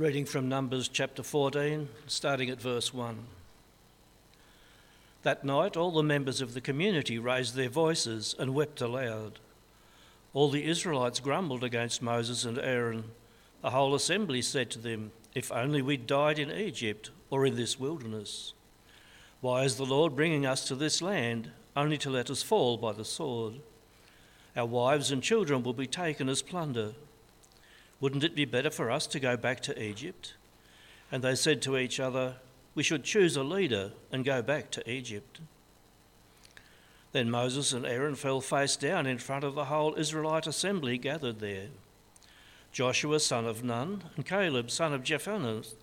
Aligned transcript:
Reading 0.00 0.24
from 0.24 0.48
Numbers 0.48 0.88
chapter 0.88 1.22
14, 1.22 1.86
starting 2.06 2.48
at 2.48 2.58
verse 2.58 2.94
1. 2.94 3.18
That 5.24 5.44
night, 5.44 5.76
all 5.76 5.90
the 5.90 6.02
members 6.02 6.40
of 6.40 6.54
the 6.54 6.62
community 6.62 7.18
raised 7.18 7.54
their 7.54 7.68
voices 7.68 8.34
and 8.38 8.54
wept 8.54 8.80
aloud. 8.80 9.40
All 10.32 10.48
the 10.48 10.64
Israelites 10.64 11.20
grumbled 11.20 11.62
against 11.62 12.00
Moses 12.00 12.46
and 12.46 12.58
Aaron. 12.58 13.10
The 13.60 13.72
whole 13.72 13.94
assembly 13.94 14.40
said 14.40 14.70
to 14.70 14.78
them, 14.78 15.12
If 15.34 15.52
only 15.52 15.82
we 15.82 15.98
died 15.98 16.38
in 16.38 16.50
Egypt 16.50 17.10
or 17.28 17.44
in 17.44 17.56
this 17.56 17.78
wilderness. 17.78 18.54
Why 19.42 19.64
is 19.64 19.76
the 19.76 19.84
Lord 19.84 20.16
bringing 20.16 20.46
us 20.46 20.66
to 20.68 20.74
this 20.74 21.02
land 21.02 21.50
only 21.76 21.98
to 21.98 22.08
let 22.08 22.30
us 22.30 22.42
fall 22.42 22.78
by 22.78 22.92
the 22.92 23.04
sword? 23.04 23.56
Our 24.56 24.64
wives 24.64 25.10
and 25.10 25.22
children 25.22 25.62
will 25.62 25.74
be 25.74 25.86
taken 25.86 26.30
as 26.30 26.40
plunder. 26.40 26.92
Wouldn't 28.00 28.24
it 28.24 28.34
be 28.34 28.46
better 28.46 28.70
for 28.70 28.90
us 28.90 29.06
to 29.08 29.20
go 29.20 29.36
back 29.36 29.60
to 29.60 29.82
Egypt? 29.82 30.34
And 31.12 31.22
they 31.22 31.34
said 31.34 31.60
to 31.62 31.76
each 31.76 32.00
other, 32.00 32.36
We 32.74 32.82
should 32.82 33.04
choose 33.04 33.36
a 33.36 33.42
leader 33.42 33.92
and 34.10 34.24
go 34.24 34.40
back 34.42 34.70
to 34.72 34.90
Egypt. 34.90 35.40
Then 37.12 37.30
Moses 37.30 37.72
and 37.72 37.84
Aaron 37.84 38.14
fell 38.14 38.40
face 38.40 38.76
down 38.76 39.06
in 39.06 39.18
front 39.18 39.44
of 39.44 39.54
the 39.54 39.66
whole 39.66 39.94
Israelite 39.96 40.46
assembly 40.46 40.96
gathered 40.96 41.40
there. 41.40 41.68
Joshua, 42.72 43.18
son 43.18 43.46
of 43.46 43.64
Nun, 43.64 44.04
and 44.14 44.24
Caleb, 44.24 44.70
son 44.70 44.92
of 44.94 45.02
Jephunneh, 45.02 45.74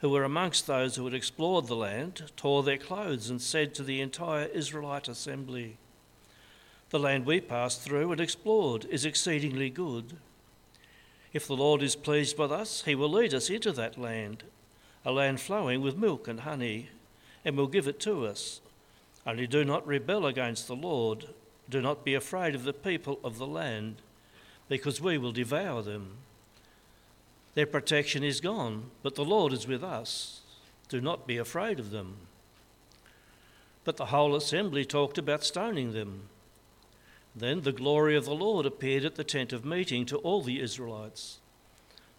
who 0.00 0.08
were 0.08 0.22
amongst 0.22 0.68
those 0.68 0.94
who 0.94 1.04
had 1.04 1.14
explored 1.14 1.66
the 1.66 1.74
land, 1.74 2.30
tore 2.36 2.62
their 2.62 2.78
clothes 2.78 3.28
and 3.28 3.42
said 3.42 3.74
to 3.74 3.82
the 3.82 4.00
entire 4.00 4.46
Israelite 4.46 5.08
assembly, 5.08 5.76
The 6.90 7.00
land 7.00 7.26
we 7.26 7.40
passed 7.40 7.82
through 7.82 8.12
and 8.12 8.20
explored 8.20 8.84
is 8.84 9.04
exceedingly 9.04 9.70
good. 9.70 10.16
If 11.38 11.46
the 11.46 11.54
Lord 11.54 11.84
is 11.84 11.94
pleased 11.94 12.36
with 12.36 12.50
us, 12.50 12.82
he 12.82 12.96
will 12.96 13.10
lead 13.10 13.32
us 13.32 13.48
into 13.48 13.70
that 13.70 13.96
land, 13.96 14.42
a 15.04 15.12
land 15.12 15.40
flowing 15.40 15.80
with 15.80 15.96
milk 15.96 16.26
and 16.26 16.40
honey, 16.40 16.88
and 17.44 17.56
will 17.56 17.68
give 17.68 17.86
it 17.86 18.00
to 18.00 18.26
us. 18.26 18.60
Only 19.24 19.46
do 19.46 19.64
not 19.64 19.86
rebel 19.86 20.26
against 20.26 20.66
the 20.66 20.74
Lord. 20.74 21.26
Do 21.70 21.80
not 21.80 22.04
be 22.04 22.14
afraid 22.14 22.56
of 22.56 22.64
the 22.64 22.72
people 22.72 23.20
of 23.22 23.38
the 23.38 23.46
land, 23.46 24.02
because 24.68 25.00
we 25.00 25.16
will 25.16 25.30
devour 25.30 25.80
them. 25.80 26.16
Their 27.54 27.66
protection 27.66 28.24
is 28.24 28.40
gone, 28.40 28.90
but 29.04 29.14
the 29.14 29.24
Lord 29.24 29.52
is 29.52 29.68
with 29.68 29.84
us. 29.84 30.40
Do 30.88 31.00
not 31.00 31.24
be 31.24 31.36
afraid 31.36 31.78
of 31.78 31.92
them. 31.92 32.16
But 33.84 33.96
the 33.96 34.06
whole 34.06 34.34
assembly 34.34 34.84
talked 34.84 35.18
about 35.18 35.44
stoning 35.44 35.92
them. 35.92 36.22
Then 37.38 37.60
the 37.60 37.72
glory 37.72 38.16
of 38.16 38.24
the 38.24 38.34
Lord 38.34 38.66
appeared 38.66 39.04
at 39.04 39.14
the 39.14 39.22
tent 39.22 39.52
of 39.52 39.64
meeting 39.64 40.04
to 40.06 40.16
all 40.18 40.42
the 40.42 40.60
Israelites. 40.60 41.38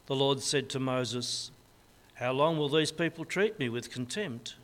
The 0.06 0.16
Lord 0.16 0.42
said 0.42 0.70
to 0.70 0.80
Moses, 0.80 1.52
How 2.16 2.32
long 2.32 2.58
will 2.58 2.70
these 2.70 2.94
people 2.94 3.26
treat 3.26 3.60
me 3.60 3.68
with 3.68 3.92
contempt? 3.92 4.56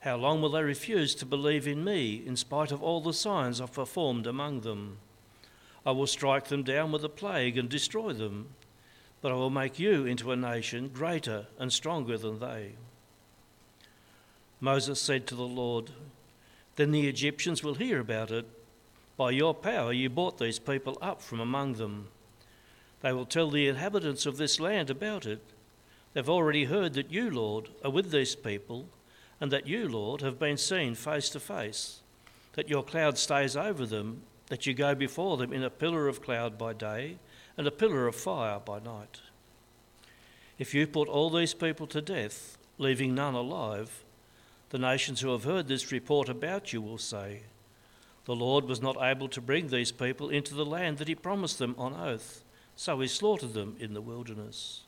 How 0.00 0.16
long 0.16 0.40
will 0.40 0.50
they 0.50 0.62
refuse 0.62 1.16
to 1.16 1.26
believe 1.26 1.66
in 1.66 1.82
me, 1.82 2.22
in 2.24 2.36
spite 2.36 2.70
of 2.70 2.80
all 2.80 3.00
the 3.00 3.12
signs 3.12 3.60
I've 3.60 3.72
performed 3.72 4.26
among 4.26 4.60
them? 4.60 4.98
I 5.84 5.90
will 5.90 6.06
strike 6.06 6.46
them 6.46 6.62
down 6.62 6.92
with 6.92 7.04
a 7.04 7.08
plague 7.08 7.58
and 7.58 7.68
destroy 7.68 8.12
them, 8.12 8.50
but 9.20 9.32
I 9.32 9.34
will 9.34 9.50
make 9.50 9.80
you 9.80 10.06
into 10.06 10.30
a 10.30 10.36
nation 10.36 10.90
greater 10.94 11.46
and 11.58 11.72
stronger 11.72 12.16
than 12.16 12.38
they. 12.38 12.74
Moses 14.60 15.00
said 15.00 15.26
to 15.26 15.34
the 15.34 15.42
Lord, 15.42 15.90
Then 16.76 16.92
the 16.92 17.08
Egyptians 17.08 17.64
will 17.64 17.74
hear 17.74 17.98
about 17.98 18.30
it. 18.30 18.46
By 19.16 19.30
your 19.30 19.54
power 19.54 19.92
you 19.92 20.08
brought 20.08 20.38
these 20.38 20.58
people 20.58 20.98
up 21.02 21.20
from 21.20 21.40
among 21.40 21.74
them. 21.74 22.08
They 23.00 23.12
will 23.12 23.26
tell 23.26 23.50
the 23.50 23.68
inhabitants 23.68 24.26
of 24.26 24.36
this 24.36 24.60
land 24.60 24.90
about 24.90 25.26
it. 25.26 25.42
They've 26.14 26.28
already 26.28 26.64
heard 26.64 26.94
that 26.94 27.10
you, 27.10 27.30
Lord, 27.30 27.70
are 27.84 27.90
with 27.90 28.10
these 28.10 28.34
people 28.34 28.88
and 29.40 29.50
that 29.50 29.66
you, 29.66 29.88
Lord, 29.88 30.20
have 30.20 30.38
been 30.38 30.56
seen 30.56 30.94
face 30.94 31.28
to 31.30 31.40
face, 31.40 32.00
that 32.52 32.68
your 32.68 32.84
cloud 32.84 33.18
stays 33.18 33.56
over 33.56 33.84
them, 33.86 34.22
that 34.46 34.66
you 34.66 34.74
go 34.74 34.94
before 34.94 35.36
them 35.36 35.52
in 35.52 35.64
a 35.64 35.70
pillar 35.70 36.06
of 36.06 36.22
cloud 36.22 36.56
by 36.56 36.72
day 36.72 37.18
and 37.56 37.66
a 37.66 37.72
pillar 37.72 38.06
of 38.06 38.14
fire 38.14 38.60
by 38.60 38.78
night. 38.78 39.20
If 40.58 40.74
you 40.74 40.86
put 40.86 41.08
all 41.08 41.28
these 41.28 41.54
people 41.54 41.86
to 41.88 42.00
death, 42.00 42.56
leaving 42.78 43.14
none 43.14 43.34
alive, 43.34 44.04
the 44.70 44.78
nations 44.78 45.20
who 45.20 45.32
have 45.32 45.44
heard 45.44 45.66
this 45.66 45.90
report 45.90 46.28
about 46.28 46.72
you 46.72 46.80
will 46.80 46.98
say, 46.98 47.42
The 48.24 48.36
Lord 48.36 48.64
was 48.66 48.80
not 48.80 48.96
able 49.00 49.28
to 49.28 49.40
bring 49.40 49.68
these 49.68 49.92
people 49.92 50.30
into 50.30 50.54
the 50.54 50.64
land 50.64 50.98
that 50.98 51.08
he 51.08 51.14
promised 51.14 51.58
them 51.58 51.74
on 51.76 51.94
oath, 51.94 52.44
so 52.76 53.00
he 53.00 53.08
slaughtered 53.08 53.52
them 53.52 53.76
in 53.80 53.94
the 53.94 54.00
wilderness. 54.00 54.82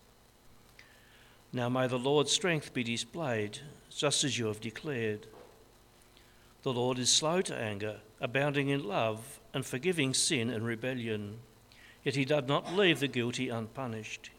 Now 1.52 1.68
may 1.68 1.86
the 1.86 1.98
Lord's 1.98 2.32
strength 2.32 2.72
be 2.72 2.84
displayed, 2.84 3.58
just 3.94 4.24
as 4.24 4.38
you 4.38 4.46
have 4.46 4.60
declared. 4.60 5.26
The 6.62 6.72
Lord 6.72 6.98
is 6.98 7.10
slow 7.10 7.42
to 7.42 7.56
anger, 7.56 8.00
abounding 8.20 8.68
in 8.68 8.84
love, 8.84 9.40
and 9.52 9.66
forgiving 9.66 10.14
sin 10.14 10.48
and 10.50 10.64
rebellion. 10.64 11.38
Yet 12.04 12.16
he 12.16 12.24
does 12.24 12.44
not 12.46 12.74
leave 12.74 13.00
the 13.00 13.08
guilty 13.08 13.48
unpunished. 13.48 14.30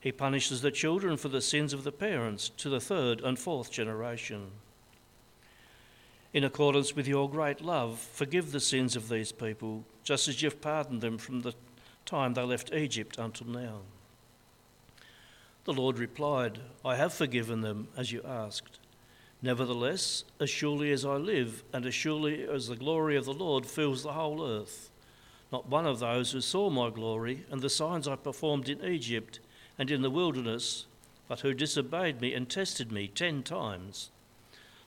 He 0.00 0.12
punishes 0.12 0.62
the 0.62 0.70
children 0.70 1.16
for 1.16 1.28
the 1.28 1.40
sins 1.40 1.72
of 1.72 1.84
the 1.84 1.92
parents 1.92 2.48
to 2.58 2.68
the 2.68 2.80
third 2.80 3.20
and 3.20 3.38
fourth 3.38 3.70
generation. 3.70 4.50
In 6.34 6.44
accordance 6.44 6.94
with 6.94 7.08
your 7.08 7.28
great 7.28 7.62
love, 7.62 7.98
forgive 7.98 8.52
the 8.52 8.60
sins 8.60 8.96
of 8.96 9.08
these 9.08 9.32
people, 9.32 9.84
just 10.04 10.28
as 10.28 10.42
you've 10.42 10.60
pardoned 10.60 11.00
them 11.00 11.16
from 11.16 11.40
the 11.40 11.54
time 12.04 12.34
they 12.34 12.42
left 12.42 12.72
Egypt 12.74 13.16
until 13.18 13.46
now. 13.46 13.80
The 15.64 15.72
Lord 15.72 15.98
replied, 15.98 16.60
I 16.84 16.96
have 16.96 17.14
forgiven 17.14 17.62
them 17.62 17.88
as 17.96 18.12
you 18.12 18.22
asked. 18.26 18.78
Nevertheless, 19.40 20.24
as 20.40 20.50
surely 20.50 20.92
as 20.92 21.04
I 21.04 21.16
live, 21.16 21.62
and 21.72 21.86
as 21.86 21.94
surely 21.94 22.44
as 22.44 22.68
the 22.68 22.76
glory 22.76 23.16
of 23.16 23.24
the 23.24 23.32
Lord 23.32 23.64
fills 23.64 24.02
the 24.02 24.12
whole 24.12 24.46
earth, 24.46 24.90
not 25.50 25.68
one 25.68 25.86
of 25.86 25.98
those 25.98 26.32
who 26.32 26.40
saw 26.40 26.68
my 26.68 26.90
glory 26.90 27.44
and 27.50 27.62
the 27.62 27.70
signs 27.70 28.06
I 28.06 28.16
performed 28.16 28.68
in 28.68 28.84
Egypt 28.84 29.40
and 29.78 29.90
in 29.90 30.02
the 30.02 30.10
wilderness, 30.10 30.86
but 31.26 31.40
who 31.40 31.54
disobeyed 31.54 32.20
me 32.20 32.34
and 32.34 32.48
tested 32.48 32.90
me 32.92 33.08
ten 33.08 33.42
times, 33.42 34.10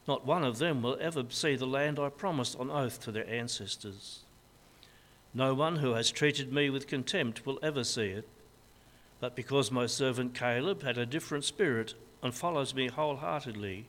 not 0.07 0.25
one 0.25 0.44
of 0.44 0.57
them 0.57 0.81
will 0.81 0.97
ever 1.00 1.23
see 1.29 1.56
the 1.56 1.66
land 1.66 2.00
I 2.00 2.09
promised 2.09 2.59
on 2.59 2.69
oath 2.69 3.00
to 3.01 3.12
their 3.12 3.29
ancestors. 3.29 4.22
No 5.34 5.53
one 5.53 5.78
who 5.78 5.94
has 5.94 6.12
treated 6.12 6.51
me 6.51 6.69
with 6.69 6.88
contempt 6.88 7.45
will 7.45 7.59
ever 7.62 7.84
see 7.84 8.07
it 8.07 8.28
but 9.22 9.35
because 9.35 9.72
my 9.72 9.85
servant 9.85 10.34
Caleb 10.34 10.81
had 10.81 10.97
a 10.97 11.06
different 11.06 11.45
spirit 11.45 11.94
and 12.22 12.34
follows 12.34 12.73
me 12.75 12.89
wholeheartedly, 12.89 13.85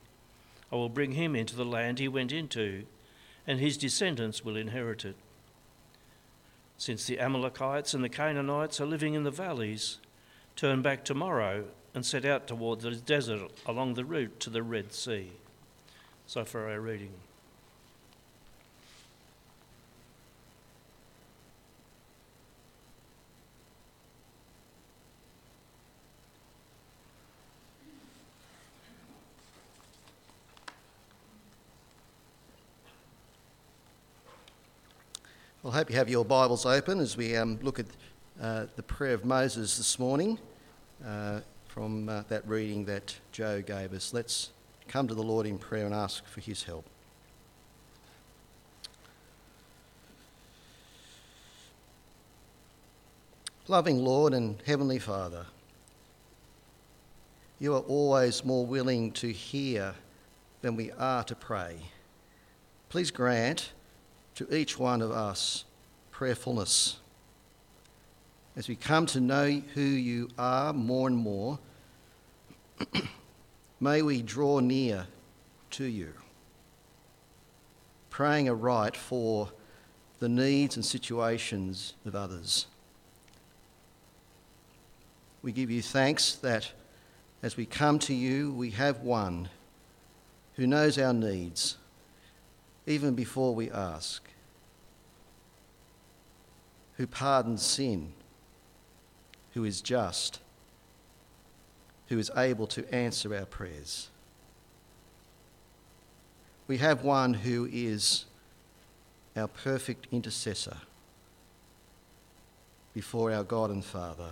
I 0.71 0.75
will 0.75 0.89
bring 0.89 1.13
him 1.13 1.35
into 1.35 1.55
the 1.55 1.65
land 1.65 1.97
he 1.97 2.07
went 2.07 2.31
into, 2.31 2.85
and 3.45 3.59
his 3.59 3.75
descendants 3.75 4.45
will 4.45 4.55
inherit 4.55 5.03
it. 5.03 5.15
Since 6.77 7.05
the 7.05 7.19
Amalekites 7.19 7.95
and 7.95 8.03
the 8.03 8.09
Canaanites 8.09 8.79
are 8.79 8.85
living 8.85 9.15
in 9.15 9.23
the 9.23 9.31
valleys, 9.31 9.97
turn 10.55 10.83
back 10.83 11.03
tomorrow 11.03 11.65
and 11.95 12.05
set 12.05 12.25
out 12.25 12.47
toward 12.47 12.81
the 12.81 12.91
desert 12.91 13.51
along 13.65 13.95
the 13.95 14.05
route 14.05 14.39
to 14.41 14.51
the 14.51 14.63
Red 14.63 14.93
Sea. 14.93 15.31
So 16.25 16.43
for 16.45 16.67
our 16.67 16.79
reading. 16.79 17.11
Well, 35.61 35.71
I 35.71 35.77
hope 35.77 35.89
you 35.89 35.95
have 35.95 36.09
your 36.09 36.25
Bibles 36.25 36.65
open 36.65 36.99
as 36.99 37.15
we 37.15 37.37
um, 37.37 37.57
look 37.61 37.79
at 37.79 37.85
uh, 38.41 38.65
the 38.75 38.83
prayer 38.83 39.13
of 39.13 39.23
Moses 39.23 39.77
this 39.77 39.97
morning 39.97 40.37
uh, 41.05 41.39
from 41.67 42.09
uh, 42.09 42.23
that 42.27 42.45
reading 42.47 42.83
that 42.85 43.15
Joe 43.31 43.61
gave 43.61 43.93
us. 43.93 44.13
Let's 44.13 44.49
come 44.87 45.07
to 45.07 45.15
the 45.15 45.23
Lord 45.23 45.45
in 45.45 45.57
prayer 45.57 45.85
and 45.85 45.93
ask 45.93 46.25
for 46.25 46.41
his 46.41 46.63
help. 46.63 46.85
Loving 53.67 54.03
Lord 54.03 54.33
and 54.33 54.61
Heavenly 54.65 54.99
Father, 54.99 55.45
you 57.59 57.73
are 57.75 57.79
always 57.79 58.43
more 58.43 58.65
willing 58.65 59.11
to 59.13 59.31
hear 59.31 59.95
than 60.61 60.75
we 60.75 60.91
are 60.91 61.23
to 61.23 61.35
pray. 61.35 61.77
Please 62.89 63.09
grant 63.09 63.71
to 64.35 64.53
each 64.53 64.77
one 64.77 65.01
of 65.01 65.11
us 65.11 65.63
prayerfulness. 66.11 66.97
As 68.55 68.67
we 68.67 68.75
come 68.75 69.05
to 69.07 69.19
know 69.19 69.61
who 69.73 69.81
you 69.81 70.29
are 70.37 70.73
more 70.73 71.07
and 71.07 71.17
more, 71.17 71.57
may 73.83 74.01
we 74.01 74.21
draw 74.21 74.61
near 74.61 75.05
to 75.69 75.83
you, 75.83 76.13
praying 78.09 78.47
aright 78.47 78.95
for 78.95 79.49
the 80.19 80.29
needs 80.29 80.77
and 80.77 80.85
situations 80.85 81.93
of 82.05 82.15
others. 82.15 82.67
We 85.41 85.51
give 85.51 85.69
you 85.69 85.81
thanks 85.81 86.35
that 86.35 86.71
as 87.43 87.57
we 87.57 87.65
come 87.65 87.99
to 87.99 88.13
you, 88.13 88.53
we 88.53 88.69
have 88.69 89.01
one 89.01 89.49
who 90.53 90.65
knows 90.65 90.97
our 90.97 91.13
needs 91.13 91.75
even 92.85 93.15
before 93.15 93.53
we 93.53 93.69
ask, 93.69 94.23
who 96.95 97.05
pardons 97.05 97.61
sin, 97.61 98.13
who 99.53 99.65
is 99.65 99.81
just, 99.81 100.39
who 102.13 102.19
is 102.19 102.29
able 102.37 102.67
to 102.67 102.93
answer 102.93 103.35
our 103.35 103.45
prayers. 103.45 104.09
We 106.67 106.77
have 106.77 107.03
one 107.03 107.33
who 107.33 107.67
is 107.73 108.25
our 109.35 109.47
perfect 109.47 110.05
intercessor 110.11 110.77
before 112.93 113.31
our 113.31 113.43
God 113.43 113.71
and 113.71 113.83
Father. 113.83 114.29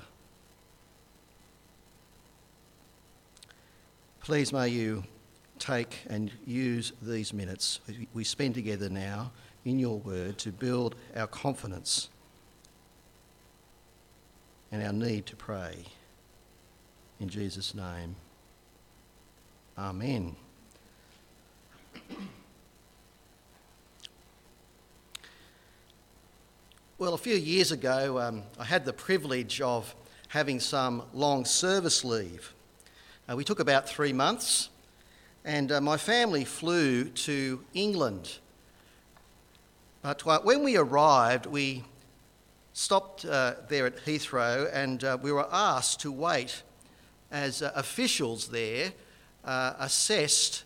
Please 4.22 4.54
may 4.54 4.68
you 4.68 5.04
take 5.58 6.02
and 6.08 6.30
use 6.46 6.94
these 7.02 7.34
minutes 7.34 7.80
we 8.14 8.24
spend 8.24 8.54
together 8.54 8.90
now 8.90 9.32
in 9.66 9.80
your 9.80 9.98
word 9.98 10.38
to 10.38 10.52
build 10.52 10.94
our 11.16 11.26
confidence 11.26 12.10
and 14.72 14.84
our 14.84 14.94
need 14.94 15.26
to 15.26 15.36
pray. 15.36 15.86
In 17.22 17.30
Jesus' 17.30 17.76
name, 17.76 18.16
Amen. 19.78 20.36
Well, 26.98 27.14
a 27.14 27.20
few 27.20 27.36
years 27.36 27.72
ago, 27.72 28.20
um, 28.20 28.42
I 28.60 28.64
had 28.64 28.86
the 28.86 28.94
privilege 28.94 29.62
of 29.62 29.94
having 30.30 30.60
some 30.60 31.04
long 31.14 31.46
service 31.46 32.04
leave. 32.04 32.56
Uh, 33.30 33.36
we 33.36 33.44
took 33.44 33.60
about 33.60 33.88
three 33.88 34.14
months, 34.14 34.70
and 35.46 35.72
uh, 35.72 35.80
my 35.80 35.98
family 35.98 36.44
flew 36.44 37.04
to 37.04 37.64
England. 37.76 38.40
But 40.02 40.26
uh, 40.26 40.40
when 40.40 40.64
we 40.64 40.76
arrived, 40.76 41.46
we 41.46 41.84
stopped 42.74 43.26
uh, 43.26 43.54
there 43.70 43.86
at 43.86 43.98
Heathrow 44.06 44.68
and 44.74 45.04
uh, 45.04 45.20
we 45.22 45.32
were 45.32 45.48
asked 45.52 46.00
to 46.00 46.12
wait 46.12 46.64
as 47.32 47.62
uh, 47.62 47.72
officials 47.76 48.48
there 48.48 48.92
assessed 49.44 50.64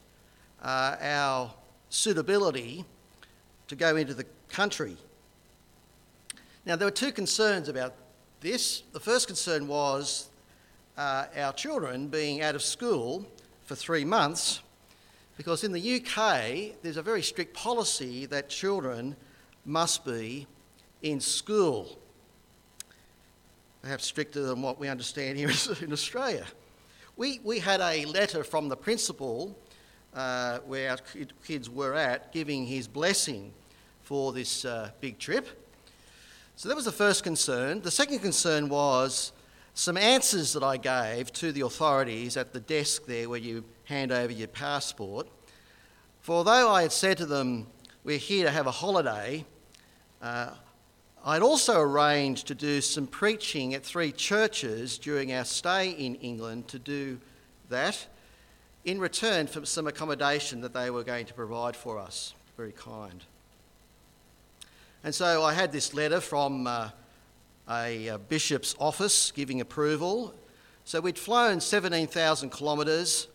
our 0.62 1.54
suitability 1.90 2.84
to 3.68 3.76
go 3.76 3.96
into 3.96 4.14
the 4.14 4.26
country. 4.50 4.98
Now, 6.66 6.76
there 6.76 6.88
were 6.88 6.92
two 6.92 7.12
concerns 7.12 7.70
about 7.70 7.94
this. 8.42 8.84
The 8.92 9.00
first 9.00 9.28
concern 9.28 9.68
was 9.68 10.30
uh, 10.98 11.26
our 11.38 11.54
children 11.54 12.08
being 12.08 12.42
out 12.42 12.56
of 12.56 12.64
school 12.64 13.26
for 13.66 13.76
three 13.76 14.06
months, 14.06 14.62
because 15.38 15.64
in 15.64 15.72
the 15.72 15.96
UK, 15.96 16.82
there's 16.82 16.98
a 16.98 17.04
very 17.04 17.22
strict 17.22 17.54
policy 17.54 18.26
that 18.28 18.50
children 18.50 19.16
must 19.66 20.06
be 20.06 20.48
in 21.02 21.20
school. 21.20 22.00
Perhaps 23.86 24.06
stricter 24.06 24.42
than 24.42 24.64
what 24.64 24.80
we 24.80 24.88
understand 24.88 25.38
here 25.38 25.52
in 25.82 25.94
Australia. 25.94 26.44
We, 27.18 27.40
we 27.44 27.60
had 27.60 27.82
a 27.82 28.06
letter 28.06 28.44
from 28.44 28.68
the 28.68 28.76
principal 28.76 29.56
uh, 30.16 30.58
where 30.66 30.90
our 30.90 30.98
kids 31.46 31.70
were 31.70 31.94
at 31.94 32.34
giving 32.34 32.66
his 32.66 32.88
blessing 32.88 33.54
for 34.02 34.34
this 34.34 34.66
uh, 34.66 34.90
big 35.02 35.20
trip. 35.20 35.68
So 36.56 36.68
that 36.68 36.74
was 36.74 36.86
the 36.86 36.92
first 36.92 37.24
concern. 37.24 37.84
The 37.84 37.92
second 37.92 38.22
concern 38.22 38.70
was 38.70 39.34
some 39.76 39.98
answers 39.98 40.54
that 40.54 40.64
I 40.64 40.78
gave 40.78 41.32
to 41.34 41.52
the 41.52 41.62
authorities 41.62 42.38
at 42.38 42.54
the 42.54 42.62
desk 42.62 43.06
there 43.06 43.30
where 43.30 43.38
you 43.38 43.64
hand 43.84 44.12
over 44.12 44.34
your 44.34 44.48
passport. 44.48 45.28
For 46.22 46.38
although 46.38 46.72
I 46.72 46.82
had 46.82 46.92
said 46.92 47.18
to 47.20 47.28
them, 47.28 47.68
We're 48.04 48.18
here 48.18 48.46
to 48.46 48.52
have 48.52 48.66
a 48.66 48.72
holiday, 48.72 49.46
uh, 50.24 50.56
I'd 51.28 51.42
also 51.42 51.80
arranged 51.80 52.46
to 52.48 52.56
do 52.56 52.82
some 52.82 53.08
preaching 53.08 53.74
at 53.74 53.84
three 53.84 54.12
churches 54.12 55.00
during 55.00 55.34
our 55.34 55.44
stay 55.44 55.90
in 55.90 56.14
England 56.16 56.68
to 56.68 56.78
do 56.78 57.18
that 57.70 58.06
in 58.84 59.00
return 59.00 59.48
for 59.48 59.66
some 59.66 59.88
accommodation 59.88 60.62
that 60.62 60.72
they 60.72 60.92
were 60.92 61.04
going 61.04 61.26
to 61.26 61.34
provide 61.34 61.76
for 61.76 61.98
us. 61.98 62.36
Very 62.58 62.74
kind. 62.74 63.24
And 65.04 65.16
so 65.16 65.44
I 65.44 65.56
had 65.56 65.72
this 65.72 65.96
letter 65.96 66.22
from 66.22 66.68
uh, 66.68 66.90
a, 67.72 68.08
a, 68.10 68.18
bishop's 68.20 68.76
office 68.80 69.32
giving 69.32 69.62
approval. 69.62 70.32
So 70.84 71.02
we'd 71.02 71.18
flown 71.18 71.60
17,000 71.60 72.52
kilometres, 72.52 73.30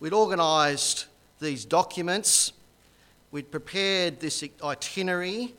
we'd 0.00 0.14
organised 0.14 1.04
these 1.38 1.66
documents, 1.66 2.54
we'd 3.30 3.50
prepared 3.50 4.20
this 4.20 4.42
itinerary, 4.64 5.54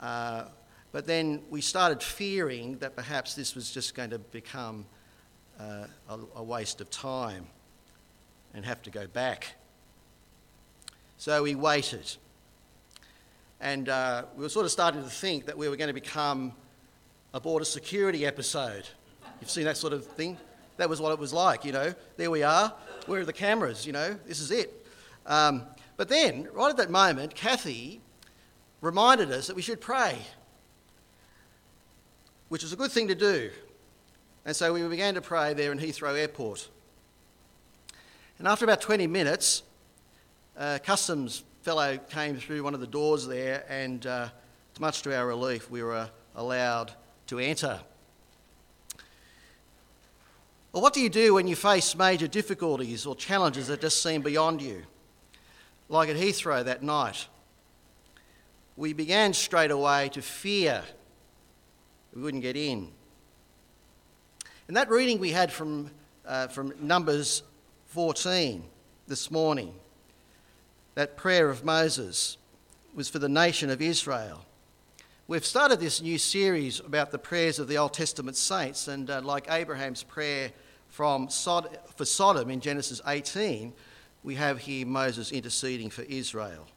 uh, 0.00 0.46
but 0.94 1.08
then 1.08 1.42
we 1.50 1.60
started 1.60 2.00
fearing 2.00 2.78
that 2.78 2.94
perhaps 2.94 3.34
this 3.34 3.56
was 3.56 3.68
just 3.68 3.96
going 3.96 4.10
to 4.10 4.18
become 4.20 4.86
uh, 5.58 5.86
a, 6.08 6.18
a 6.36 6.42
waste 6.44 6.80
of 6.80 6.88
time 6.88 7.48
and 8.54 8.64
have 8.64 8.80
to 8.80 8.90
go 8.90 9.08
back. 9.08 9.56
So 11.16 11.42
we 11.42 11.56
waited. 11.56 12.14
And 13.60 13.88
uh, 13.88 14.26
we 14.36 14.44
were 14.44 14.48
sort 14.48 14.66
of 14.66 14.70
starting 14.70 15.02
to 15.02 15.10
think 15.10 15.46
that 15.46 15.58
we 15.58 15.68
were 15.68 15.74
going 15.74 15.88
to 15.88 15.94
become 15.94 16.52
a 17.32 17.40
border 17.40 17.64
security 17.64 18.24
episode. 18.24 18.86
You've 19.40 19.50
seen 19.50 19.64
that 19.64 19.76
sort 19.76 19.94
of 19.94 20.06
thing? 20.06 20.38
That 20.76 20.88
was 20.88 21.00
what 21.00 21.10
it 21.10 21.18
was 21.18 21.32
like, 21.32 21.64
you 21.64 21.72
know. 21.72 21.92
There 22.16 22.30
we 22.30 22.44
are. 22.44 22.72
Where 23.06 23.22
are 23.22 23.24
the 23.24 23.32
cameras? 23.32 23.84
You 23.84 23.94
know, 23.94 24.16
this 24.28 24.38
is 24.38 24.52
it. 24.52 24.86
Um, 25.26 25.64
but 25.96 26.08
then, 26.08 26.46
right 26.52 26.70
at 26.70 26.76
that 26.76 26.90
moment, 26.90 27.34
Kathy 27.34 28.00
reminded 28.80 29.32
us 29.32 29.48
that 29.48 29.56
we 29.56 29.62
should 29.62 29.80
pray, 29.80 30.18
which 32.54 32.62
was 32.62 32.72
a 32.72 32.76
good 32.76 32.92
thing 32.92 33.08
to 33.08 33.16
do. 33.16 33.50
And 34.44 34.54
so 34.54 34.72
we 34.72 34.80
began 34.86 35.14
to 35.14 35.20
pray 35.20 35.54
there 35.54 35.72
in 35.72 35.78
Heathrow 35.80 36.16
Airport. 36.16 36.68
And 38.38 38.46
after 38.46 38.64
about 38.64 38.80
20 38.80 39.08
minutes, 39.08 39.64
uh, 40.56 40.78
customs 40.80 41.42
fellow 41.62 41.98
came 42.10 42.36
through 42.36 42.62
one 42.62 42.72
of 42.72 42.78
the 42.78 42.86
doors 42.86 43.26
there, 43.26 43.64
and 43.68 44.06
uh, 44.06 44.28
much 44.78 45.02
to 45.02 45.18
our 45.18 45.26
relief, 45.26 45.68
we 45.68 45.82
were 45.82 46.08
allowed 46.36 46.92
to 47.26 47.40
enter. 47.40 47.80
Well, 50.72 50.80
what 50.80 50.94
do 50.94 51.00
you 51.00 51.10
do 51.10 51.34
when 51.34 51.48
you 51.48 51.56
face 51.56 51.96
major 51.96 52.28
difficulties 52.28 53.04
or 53.04 53.16
challenges 53.16 53.66
that 53.66 53.80
just 53.80 54.00
seem 54.00 54.22
beyond 54.22 54.62
you? 54.62 54.84
Like 55.88 56.08
at 56.08 56.14
Heathrow 56.14 56.64
that 56.64 56.84
night, 56.84 57.26
we 58.76 58.92
began 58.92 59.32
straight 59.32 59.72
away 59.72 60.08
to 60.10 60.22
fear 60.22 60.84
we 62.14 62.22
wouldn't 62.22 62.42
get 62.42 62.56
in. 62.56 62.88
And 64.68 64.76
that 64.76 64.88
reading 64.88 65.18
we 65.18 65.30
had 65.30 65.52
from, 65.52 65.90
uh, 66.26 66.46
from 66.46 66.72
Numbers 66.80 67.42
14 67.88 68.62
this 69.06 69.30
morning 69.30 69.74
that 70.94 71.16
prayer 71.16 71.50
of 71.50 71.64
Moses 71.64 72.38
was 72.94 73.08
for 73.08 73.18
the 73.18 73.28
nation 73.28 73.68
of 73.68 73.82
Israel. 73.82 74.46
We've 75.26 75.44
started 75.44 75.80
this 75.80 76.00
new 76.00 76.18
series 76.18 76.80
about 76.80 77.10
the 77.10 77.18
prayers 77.18 77.58
of 77.58 77.66
the 77.66 77.78
Old 77.78 77.92
Testament 77.92 78.36
saints, 78.36 78.88
and 78.88 79.10
uh, 79.10 79.20
like 79.22 79.50
Abraham's 79.50 80.02
prayer 80.02 80.52
from 80.88 81.28
Sod- 81.28 81.78
for 81.96 82.04
Sodom 82.04 82.50
in 82.50 82.60
Genesis 82.60 83.00
18, 83.06 83.72
we 84.22 84.36
have 84.36 84.58
here 84.60 84.86
Moses 84.86 85.32
interceding 85.32 85.90
for 85.90 86.02
Israel. 86.02 86.68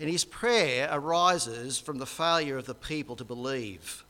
And 0.00 0.10
his 0.10 0.24
prayer 0.24 0.88
arises 0.90 1.78
from 1.78 1.98
the 1.98 2.06
failure 2.06 2.56
of 2.56 2.66
the 2.66 2.74
people 2.74 3.14
to 3.16 3.24
believe. 3.24 4.04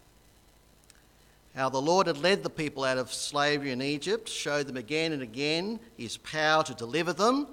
How 1.59 1.69
the 1.69 1.83
Lord 1.83 2.07
had 2.07 2.19
led 2.19 2.45
the 2.45 2.51
people 2.51 2.85
out 2.85 2.99
of 2.99 3.13
slavery 3.13 3.73
in 3.73 3.83
Egypt, 3.83 4.29
showed 4.29 4.69
them 4.69 4.77
again 4.77 5.11
and 5.11 5.23
again 5.23 5.81
his 5.97 6.17
power 6.17 6.63
to 6.63 6.73
deliver 6.73 7.13
them, 7.13 7.49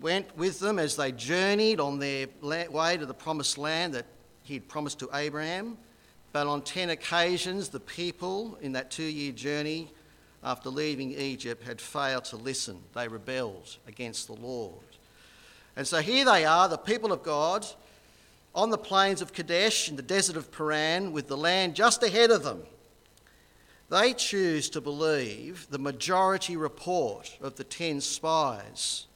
went 0.00 0.36
with 0.36 0.58
them 0.58 0.80
as 0.80 0.96
they 0.96 1.12
journeyed 1.12 1.78
on 1.78 2.00
their 2.00 2.26
way 2.42 2.96
to 2.96 3.06
the 3.06 3.14
promised 3.14 3.58
land 3.58 3.94
that 3.94 4.06
he 4.42 4.54
had 4.54 4.66
promised 4.66 4.98
to 4.98 5.08
Abraham. 5.14 5.78
But 6.32 6.48
on 6.48 6.62
10 6.62 6.90
occasions, 6.90 7.68
the 7.68 7.78
people 7.78 8.58
in 8.60 8.72
that 8.72 8.90
two 8.90 9.04
year 9.04 9.30
journey 9.30 9.92
after 10.42 10.68
leaving 10.68 11.12
Egypt 11.12 11.62
had 11.62 11.80
failed 11.80 12.24
to 12.24 12.36
listen. 12.36 12.82
They 12.92 13.06
rebelled 13.06 13.76
against 13.86 14.26
the 14.26 14.34
Lord. 14.34 14.82
And 15.76 15.86
so 15.86 16.00
here 16.00 16.24
they 16.24 16.44
are, 16.44 16.68
the 16.68 16.76
people 16.76 17.12
of 17.12 17.22
God, 17.22 17.64
on 18.56 18.70
the 18.70 18.78
plains 18.78 19.20
of 19.20 19.34
Kadesh 19.34 19.88
in 19.90 19.96
the 19.96 20.02
desert 20.02 20.36
of 20.36 20.50
Paran, 20.50 21.12
with 21.12 21.28
the 21.28 21.36
land 21.36 21.76
just 21.76 22.02
ahead 22.02 22.30
of 22.30 22.42
them. 22.42 22.62
They 23.90 24.14
choose 24.14 24.70
to 24.70 24.80
believe 24.80 25.68
the 25.70 25.78
majority 25.78 26.56
report 26.56 27.36
of 27.40 27.54
the 27.56 27.64
10 27.64 28.00
spies 28.00 29.06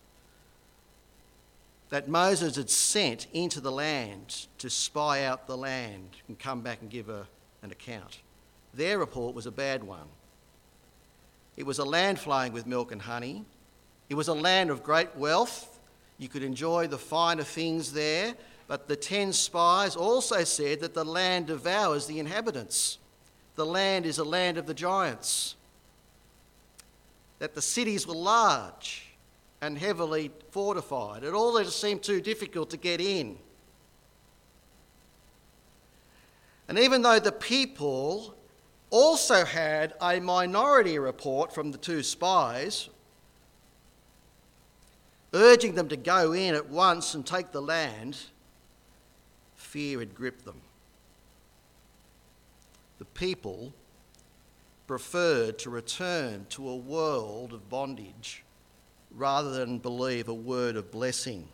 that 1.89 2.07
Moses 2.07 2.55
had 2.55 2.71
sent 2.71 3.27
into 3.33 3.61
the 3.61 3.73
land 3.73 4.47
to 4.59 4.71
spy 4.71 5.25
out 5.25 5.49
the 5.49 5.57
land 5.57 6.17
and 6.29 6.39
come 6.39 6.61
back 6.61 6.83
and 6.83 6.91
give 6.91 7.09
a, 7.09 7.27
an 7.63 7.73
account. 7.73 8.21
Their 8.75 8.99
report 8.99 9.35
was 9.35 9.47
a 9.47 9.51
bad 9.51 9.83
one. 9.83 10.07
It 11.57 11.67
was 11.67 11.81
a 11.81 11.85
land 11.85 12.21
flowing 12.21 12.53
with 12.53 12.67
milk 12.67 12.93
and 12.93 13.03
honey. 13.03 13.45
It 14.09 14.15
was 14.15 14.29
a 14.29 14.35
land 14.35 14.71
of 14.71 14.85
great 14.85 15.17
wealth. 15.17 15.81
You 16.19 16.29
could 16.29 16.45
enjoy 16.45 16.87
the 16.87 16.99
finer 16.99 17.43
things 17.43 17.93
there. 17.93 18.35
But 18.71 18.87
the 18.87 18.95
ten 18.95 19.33
spies 19.33 19.97
also 19.97 20.45
said 20.45 20.79
that 20.79 20.95
the 20.95 21.05
land 21.05 21.49
devours 21.49 22.07
the 22.07 22.21
inhabitants. 22.21 22.99
The 23.57 23.67
land 23.67 24.07
is 24.07 24.19
a 24.19 24.25
land 24.25 24.59
of 24.59 24.67
the 24.67 24.75
giants. 24.75 25.57
That 27.41 27.57
the 27.57 27.63
cities 27.63 28.07
were 28.07 28.15
large 28.15 29.09
and 29.61 29.77
heavily 29.77 30.31
fortified. 30.53 31.25
It 31.25 31.35
all 31.35 31.59
just 31.59 31.81
seemed 31.81 32.05
too 32.05 32.21
difficult 32.21 32.71
to 32.71 32.77
get 32.77 33.01
in. 33.01 33.39
And 36.69 36.79
even 36.79 37.03
though 37.03 37.19
the 37.19 37.33
people 37.33 38.37
also 38.91 39.45
had 39.45 39.95
a 40.01 40.21
minority 40.21 40.97
report 41.01 41.53
from 41.53 41.73
the 41.73 41.79
two 41.79 42.05
spies 42.05 42.89
urging 45.33 45.75
them 45.75 45.89
to 45.89 45.97
go 45.97 46.31
in 46.31 46.55
at 46.55 46.69
once 46.69 47.15
and 47.15 47.27
take 47.27 47.51
the 47.51 47.61
land, 47.63 48.17
fear 49.71 50.01
had 50.01 50.15
gripped 50.17 50.45
them. 50.45 50.61
The 52.99 53.05
people 53.05 53.73
preferred 54.89 55.61
to 55.61 55.71
return 55.71 56.47
to 56.51 56.69
a 56.69 56.77
world 56.77 57.53
of 57.53 57.71
bondage 57.71 58.43
rather 59.13 59.53
than 59.53 59.79
believe 59.79 60.29
a 60.29 60.35
word 60.35 60.75
of 60.75 60.91
blessing. 60.91 61.47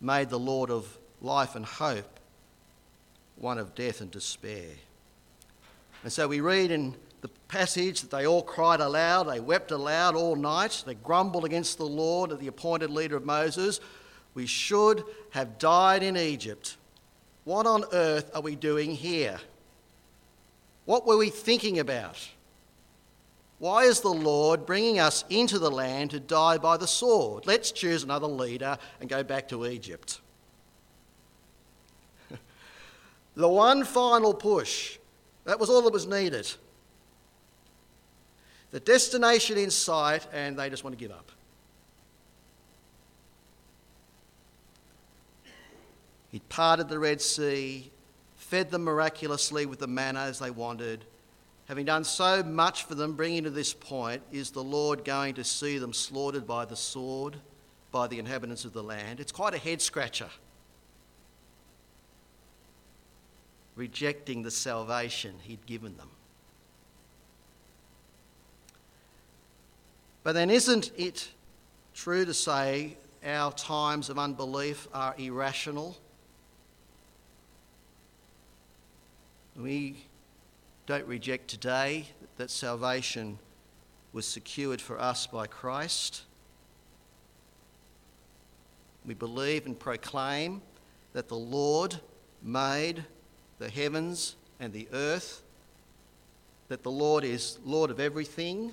Made 0.00 0.30
the 0.30 0.38
Lord 0.38 0.70
of 0.70 0.98
life 1.20 1.54
and 1.56 1.66
hope 1.66 2.18
one 3.36 3.58
of 3.58 3.74
death 3.74 4.00
and 4.00 4.10
despair. 4.10 4.70
And 6.02 6.10
so 6.10 6.26
we 6.26 6.40
read 6.40 6.70
in 6.70 6.94
the 7.20 7.28
passage 7.48 8.00
that 8.00 8.10
they 8.10 8.26
all 8.26 8.42
cried 8.42 8.80
aloud, 8.80 9.24
they 9.24 9.40
wept 9.40 9.72
aloud 9.72 10.14
all 10.14 10.36
night, 10.36 10.84
they 10.86 10.94
grumbled 10.94 11.44
against 11.44 11.76
the 11.76 11.84
Lord, 11.84 12.38
the 12.38 12.46
appointed 12.46 12.88
leader 12.88 13.16
of 13.16 13.26
Moses. 13.26 13.78
We 14.40 14.46
should 14.46 15.04
have 15.32 15.58
died 15.58 16.02
in 16.02 16.16
Egypt. 16.16 16.78
What 17.44 17.66
on 17.66 17.84
earth 17.92 18.30
are 18.34 18.40
we 18.40 18.56
doing 18.56 18.92
here? 18.92 19.38
What 20.86 21.06
were 21.06 21.18
we 21.18 21.28
thinking 21.28 21.78
about? 21.78 22.16
Why 23.58 23.82
is 23.82 24.00
the 24.00 24.08
Lord 24.08 24.64
bringing 24.64 24.98
us 24.98 25.26
into 25.28 25.58
the 25.58 25.70
land 25.70 26.12
to 26.12 26.20
die 26.20 26.56
by 26.56 26.78
the 26.78 26.86
sword? 26.86 27.46
Let's 27.46 27.70
choose 27.70 28.02
another 28.02 28.28
leader 28.28 28.78
and 28.98 29.10
go 29.10 29.22
back 29.22 29.46
to 29.48 29.66
Egypt. 29.66 30.22
the 33.34 33.46
one 33.46 33.84
final 33.84 34.32
push, 34.32 34.96
that 35.44 35.60
was 35.60 35.68
all 35.68 35.82
that 35.82 35.92
was 35.92 36.06
needed. 36.06 36.50
The 38.70 38.80
destination 38.80 39.58
in 39.58 39.70
sight, 39.70 40.26
and 40.32 40.58
they 40.58 40.70
just 40.70 40.82
want 40.82 40.98
to 40.98 40.98
give 40.98 41.14
up. 41.14 41.30
He 46.30 46.40
parted 46.40 46.88
the 46.88 46.98
Red 46.98 47.20
Sea, 47.20 47.90
fed 48.36 48.70
them 48.70 48.84
miraculously 48.84 49.66
with 49.66 49.80
the 49.80 49.86
manna 49.86 50.20
as 50.20 50.38
they 50.38 50.50
wanted 50.50 51.04
having 51.70 51.86
done 51.86 52.02
so 52.02 52.42
much 52.42 52.82
for 52.82 52.96
them, 52.96 53.12
bringing 53.12 53.44
to 53.44 53.50
this 53.50 53.72
point, 53.72 54.20
is 54.32 54.50
the 54.50 54.60
Lord 54.62 55.04
going 55.04 55.34
to 55.34 55.44
see 55.44 55.78
them 55.78 55.92
slaughtered 55.92 56.44
by 56.44 56.64
the 56.64 56.74
sword, 56.74 57.36
by 57.92 58.08
the 58.08 58.18
inhabitants 58.18 58.64
of 58.64 58.72
the 58.72 58.82
land? 58.82 59.20
It's 59.20 59.30
quite 59.30 59.54
a 59.54 59.58
head 59.58 59.80
scratcher. 59.80 60.30
Rejecting 63.76 64.42
the 64.42 64.50
salvation 64.50 65.36
he'd 65.44 65.64
given 65.64 65.96
them. 65.96 66.08
But 70.24 70.32
then, 70.32 70.50
isn't 70.50 70.90
it 70.96 71.28
true 71.94 72.24
to 72.24 72.34
say 72.34 72.96
our 73.24 73.52
times 73.52 74.10
of 74.10 74.18
unbelief 74.18 74.88
are 74.92 75.14
irrational? 75.18 75.96
We 79.60 80.06
don't 80.86 81.06
reject 81.06 81.48
today 81.48 82.06
that 82.38 82.50
salvation 82.50 83.38
was 84.10 84.24
secured 84.24 84.80
for 84.80 84.98
us 84.98 85.26
by 85.26 85.46
Christ. 85.48 86.22
We 89.04 89.12
believe 89.12 89.66
and 89.66 89.78
proclaim 89.78 90.62
that 91.12 91.28
the 91.28 91.36
Lord 91.36 92.00
made 92.42 93.04
the 93.58 93.68
heavens 93.68 94.36
and 94.60 94.72
the 94.72 94.88
earth, 94.94 95.42
that 96.68 96.82
the 96.82 96.90
Lord 96.90 97.22
is 97.22 97.58
Lord 97.62 97.90
of 97.90 98.00
everything. 98.00 98.72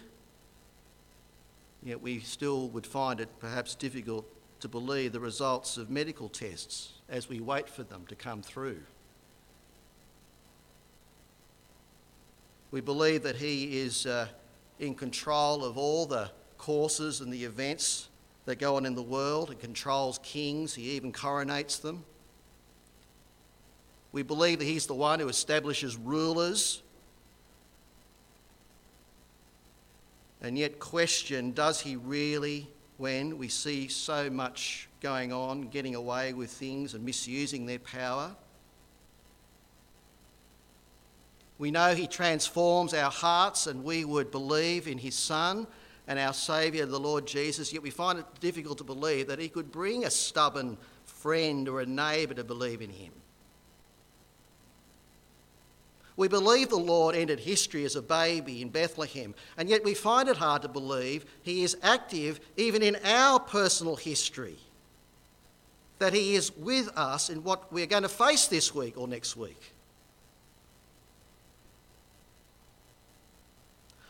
Yet 1.84 2.01
we 2.01 2.22
still 2.22 2.70
would 2.70 2.88
find 2.88 3.20
it 3.20 3.29
perhaps 3.39 3.75
difficult 3.75 4.25
to 4.62 4.70
believe 4.70 5.12
the 5.12 5.20
results 5.20 5.75
of 5.75 5.89
medical 5.89 6.29
tests 6.29 6.94
as 7.10 7.27
we 7.27 7.41
wait 7.41 7.67
for 7.67 7.84
them 7.84 8.06
to 8.08 8.15
come 8.15 8.41
through. 8.41 8.79
We 12.71 12.81
believe 12.81 13.24
that 13.24 13.38
He 13.38 13.79
is 13.79 14.05
uh, 14.05 14.27
in 14.79 14.93
control 14.93 15.63
of 15.63 15.77
all 15.77 16.05
the 16.05 16.29
courses 16.57 17.21
and 17.21 17.31
the 17.31 17.43
events 17.43 18.09
that 18.45 18.59
go 18.59 18.75
on 18.75 18.86
in 18.86 18.95
the 18.95 19.01
world. 19.01 19.50
He 19.50 19.55
controls 19.55 20.19
kings, 20.21 20.74
He 20.74 20.91
even 20.91 21.12
coronates 21.12 21.81
them. 21.81 22.03
We 24.12 24.24
believe 24.24 24.59
that 24.59 24.65
He's 24.65 24.86
the 24.86 24.93
one 24.93 25.19
who 25.19 25.29
establishes 25.29 25.95
rulers. 25.95 26.81
And 30.41 30.57
yet, 30.57 30.79
question 30.79 31.51
does 31.51 31.81
He 31.81 31.95
really, 31.95 32.67
when 32.97 33.38
we 33.38 33.47
see 33.47 33.88
so 33.88 34.29
much 34.29 34.89
going 35.01 35.31
on, 35.31 35.69
getting 35.69 35.95
away 35.95 36.33
with 36.33 36.51
things 36.51 36.93
and 36.93 37.05
misusing 37.05 37.65
their 37.65 37.79
power? 37.79 38.36
We 41.59 41.71
know 41.71 41.95
He 41.95 42.07
transforms 42.07 42.93
our 42.93 43.11
hearts, 43.11 43.67
and 43.67 43.83
we 43.83 44.05
would 44.05 44.31
believe 44.31 44.87
in 44.87 44.97
His 44.97 45.15
Son 45.15 45.67
and 46.07 46.19
our 46.19 46.33
Saviour, 46.33 46.85
the 46.85 46.99
Lord 46.99 47.27
Jesus, 47.27 47.73
yet 47.73 47.81
we 47.81 47.89
find 47.89 48.19
it 48.19 48.25
difficult 48.39 48.77
to 48.77 48.83
believe 48.83 49.27
that 49.27 49.39
He 49.39 49.49
could 49.49 49.71
bring 49.71 50.05
a 50.05 50.11
stubborn 50.11 50.77
friend 51.05 51.67
or 51.67 51.81
a 51.81 51.85
neighbour 51.85 52.35
to 52.35 52.43
believe 52.43 52.81
in 52.81 52.89
Him. 52.89 53.11
We 56.15 56.27
believe 56.27 56.69
the 56.69 56.77
Lord 56.77 57.15
entered 57.15 57.39
history 57.39 57.85
as 57.85 57.95
a 57.95 58.01
baby 58.01 58.61
in 58.61 58.69
Bethlehem, 58.69 59.35
and 59.55 59.69
yet 59.69 59.83
we 59.83 59.93
find 59.93 60.29
it 60.29 60.37
hard 60.37 60.61
to 60.63 60.67
believe 60.67 61.25
He 61.43 61.63
is 61.63 61.77
active 61.83 62.39
even 62.55 62.81
in 62.81 62.97
our 63.03 63.39
personal 63.39 63.95
history. 63.95 64.57
That 65.99 66.13
He 66.13 66.35
is 66.35 66.55
with 66.55 66.89
us 66.95 67.29
in 67.29 67.43
what 67.43 67.71
we're 67.73 67.85
going 67.85 68.03
to 68.03 68.09
face 68.09 68.47
this 68.47 68.73
week 68.73 68.97
or 68.97 69.07
next 69.07 69.35
week. 69.35 69.73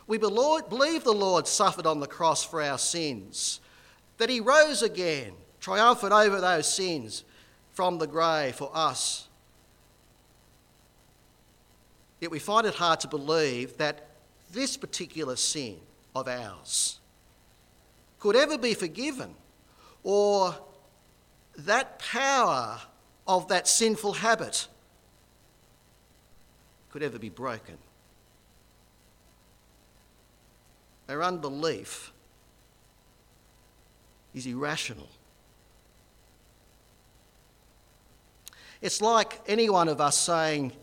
We 0.07 0.17
believe 0.17 1.03
the 1.03 1.11
Lord 1.11 1.47
suffered 1.47 1.85
on 1.85 1.99
the 1.99 2.07
cross 2.07 2.43
for 2.43 2.61
our 2.61 2.77
sins, 2.77 3.59
that 4.17 4.29
he 4.29 4.39
rose 4.39 4.81
again, 4.81 5.33
triumphant 5.59 6.13
over 6.13 6.39
those 6.39 6.71
sins 6.71 7.25
from 7.73 7.97
the 7.97 8.07
grave 8.07 8.55
for 8.55 8.71
us. 8.73 9.27
Yet 12.19 12.31
we 12.31 12.39
find 12.39 12.65
it 12.65 12.73
hard 12.73 13.01
to 13.01 13.07
believe 13.07 13.77
that 13.77 14.07
this 14.51 14.77
particular 14.77 15.35
sin 15.35 15.77
of 16.15 16.27
ours 16.27 16.99
could 18.19 18.35
ever 18.35 18.57
be 18.57 18.73
forgiven 18.73 19.35
or 20.03 20.55
that 21.57 21.99
power 21.99 22.79
of 23.27 23.49
that 23.49 23.67
sinful 23.67 24.13
habit 24.13 24.67
could 26.89 27.03
ever 27.03 27.19
be 27.19 27.29
broken. 27.29 27.77
Our 31.09 31.23
unbelief 31.23 32.11
is 34.33 34.45
irrational. 34.45 35.07
It's 38.81 39.01
like 39.01 39.39
any 39.47 39.69
one 39.69 39.87
of 39.87 39.99
us 39.99 40.17
saying, 40.17 40.73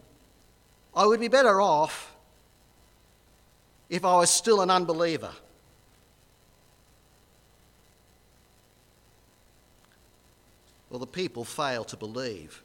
I 0.96 1.06
would 1.06 1.20
be 1.20 1.28
better 1.28 1.60
off 1.60 2.14
if 3.88 4.04
I 4.04 4.16
was 4.16 4.30
still 4.30 4.60
an 4.60 4.70
unbeliever. 4.70 5.30
Well, 10.90 10.98
the 10.98 11.06
people 11.06 11.44
fail 11.44 11.84
to 11.84 11.96
believe. 11.96 12.62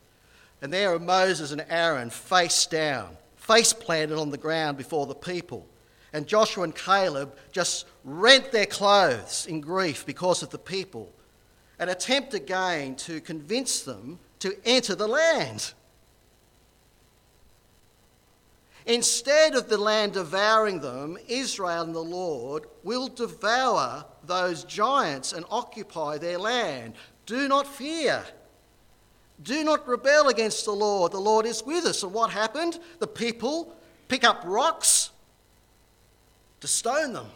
And 0.62 0.74
there 0.74 0.94
are 0.94 1.00
Moses 1.00 1.51
and 1.51 1.66
Aaron 1.70 2.10
face 2.10 2.66
down, 2.66 3.18
face 3.38 3.74
planted 3.74 4.18
on 4.18 4.30
the 4.30 4.38
ground 4.38 4.78
before 4.78 5.06
the 5.06 5.16
people. 5.16 5.66
And 6.13 6.28
Joshua 6.28 6.63
and 6.63 6.75
Caleb 6.75 7.38
just 7.51 7.86
rent 8.04 8.51
their 8.51 8.66
clothes 8.66 9.46
in 9.48 9.62
grief 9.62 10.06
because 10.06 10.42
of 10.42 10.50
the 10.50 10.58
people 10.58 11.12
and 11.78 11.89
attempt 11.89 12.34
again 12.34 12.96
to 12.96 13.22
convince 13.22 13.82
them 13.82 14.20
to 14.39 14.56
enter 14.66 14.96
the 14.96 15.08
land. 15.08 15.74
Instead 18.86 19.56
of 19.56 19.70
the 19.70 19.78
land 19.78 20.13
devouring 20.13 20.80
them, 20.80 21.18
Israel 21.28 21.84
and 21.84 21.94
the 21.94 22.00
Lord 22.00 22.66
will 22.84 23.08
devour 23.08 24.06
those 24.24 24.63
giants 24.63 25.32
and 25.34 25.46
occupy 25.51 26.18
their 26.18 26.39
land. 26.39 26.96
Do 27.25 27.48
not 27.48 27.68
fear. 27.68 28.24
Do 29.44 29.63
not 29.63 29.88
rebel 29.88 30.30
against 30.30 30.66
the 30.66 30.72
Lord. 30.72 31.12
The 31.12 31.20
Lord 31.20 31.46
is 31.46 31.63
with 31.63 31.86
us. 31.86 32.04
And 32.04 32.13
what 32.13 32.32
happened? 32.32 32.80
The 33.00 33.08
people 33.08 33.75
pick 34.08 34.24
up 34.24 34.42
rocks 34.44 35.09
to 36.62 36.68
stone 36.68 37.13
them. 37.13 37.28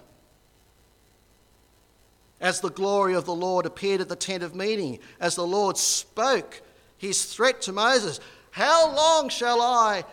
As 2.42 2.60
the 2.60 2.70
glory 2.70 3.13
of 3.13 3.25
the 3.25 3.36
Lord 3.36 3.65
appeared 3.65 4.01
at 4.01 4.10
the 4.10 4.15
tent 4.15 4.44
of 4.44 4.53
meeting, 4.53 5.00
as 5.20 5.36
the 5.36 5.48
Lord 5.48 5.77
spoke 5.77 6.62
his 6.98 7.25
threat 7.25 7.62
to 7.63 7.72
Moses 7.72 8.20
How 8.51 8.94
long 8.94 9.30
shall 9.30 9.62
I 9.62 10.03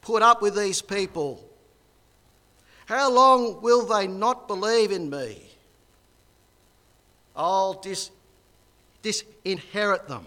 put 0.00 0.22
up 0.22 0.42
with 0.42 0.56
these 0.56 0.82
people? 0.82 1.42
How 2.86 3.10
long 3.10 3.60
will 3.62 3.84
they 3.84 4.06
not 4.06 4.46
believe 4.46 4.92
in 4.92 5.10
me? 5.10 5.42
I'll 7.34 7.74
dis- 7.74 8.10
disinherit 9.02 10.08
them 10.08 10.26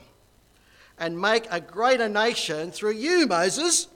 and 0.97 1.19
make 1.19 1.47
a 1.49 1.61
greater 1.61 2.09
nation 2.09 2.71
through 2.71 2.93
you, 2.93 3.25
Moses. 3.25 3.87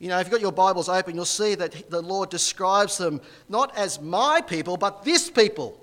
You 0.00 0.08
know, 0.08 0.18
if 0.18 0.26
you've 0.26 0.32
got 0.32 0.40
your 0.40 0.50
Bibles 0.50 0.88
open, 0.88 1.14
you'll 1.14 1.26
see 1.26 1.54
that 1.54 1.90
the 1.90 2.00
Lord 2.00 2.30
describes 2.30 2.96
them 2.96 3.20
not 3.50 3.76
as 3.76 4.00
my 4.00 4.40
people, 4.40 4.78
but 4.78 5.04
this 5.04 5.30
people. 5.30 5.78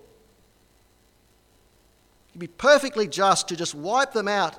He'd 2.33 2.39
be 2.39 2.47
perfectly 2.47 3.07
just 3.07 3.47
to 3.49 3.55
just 3.55 3.75
wipe 3.75 4.13
them 4.13 4.27
out 4.27 4.55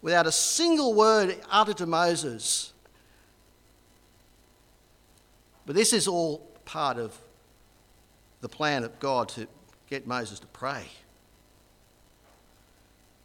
without 0.00 0.26
a 0.26 0.32
single 0.32 0.94
word 0.94 1.36
uttered 1.50 1.76
to 1.76 1.86
Moses. 1.86 2.72
But 5.66 5.76
this 5.76 5.92
is 5.92 6.08
all 6.08 6.38
part 6.64 6.96
of 6.96 7.16
the 8.40 8.48
plan 8.48 8.82
of 8.82 8.98
God 8.98 9.28
to 9.30 9.46
get 9.90 10.06
Moses 10.06 10.38
to 10.40 10.46
pray. 10.48 10.86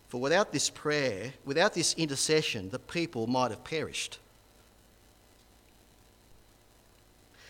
For 0.09 0.19
without 0.19 0.51
this 0.51 0.69
prayer, 0.69 1.33
without 1.45 1.73
this 1.73 1.93
intercession, 1.93 2.71
the 2.71 2.79
people 2.79 3.25
might 3.25 3.51
have 3.51 3.63
perished. 3.63 4.19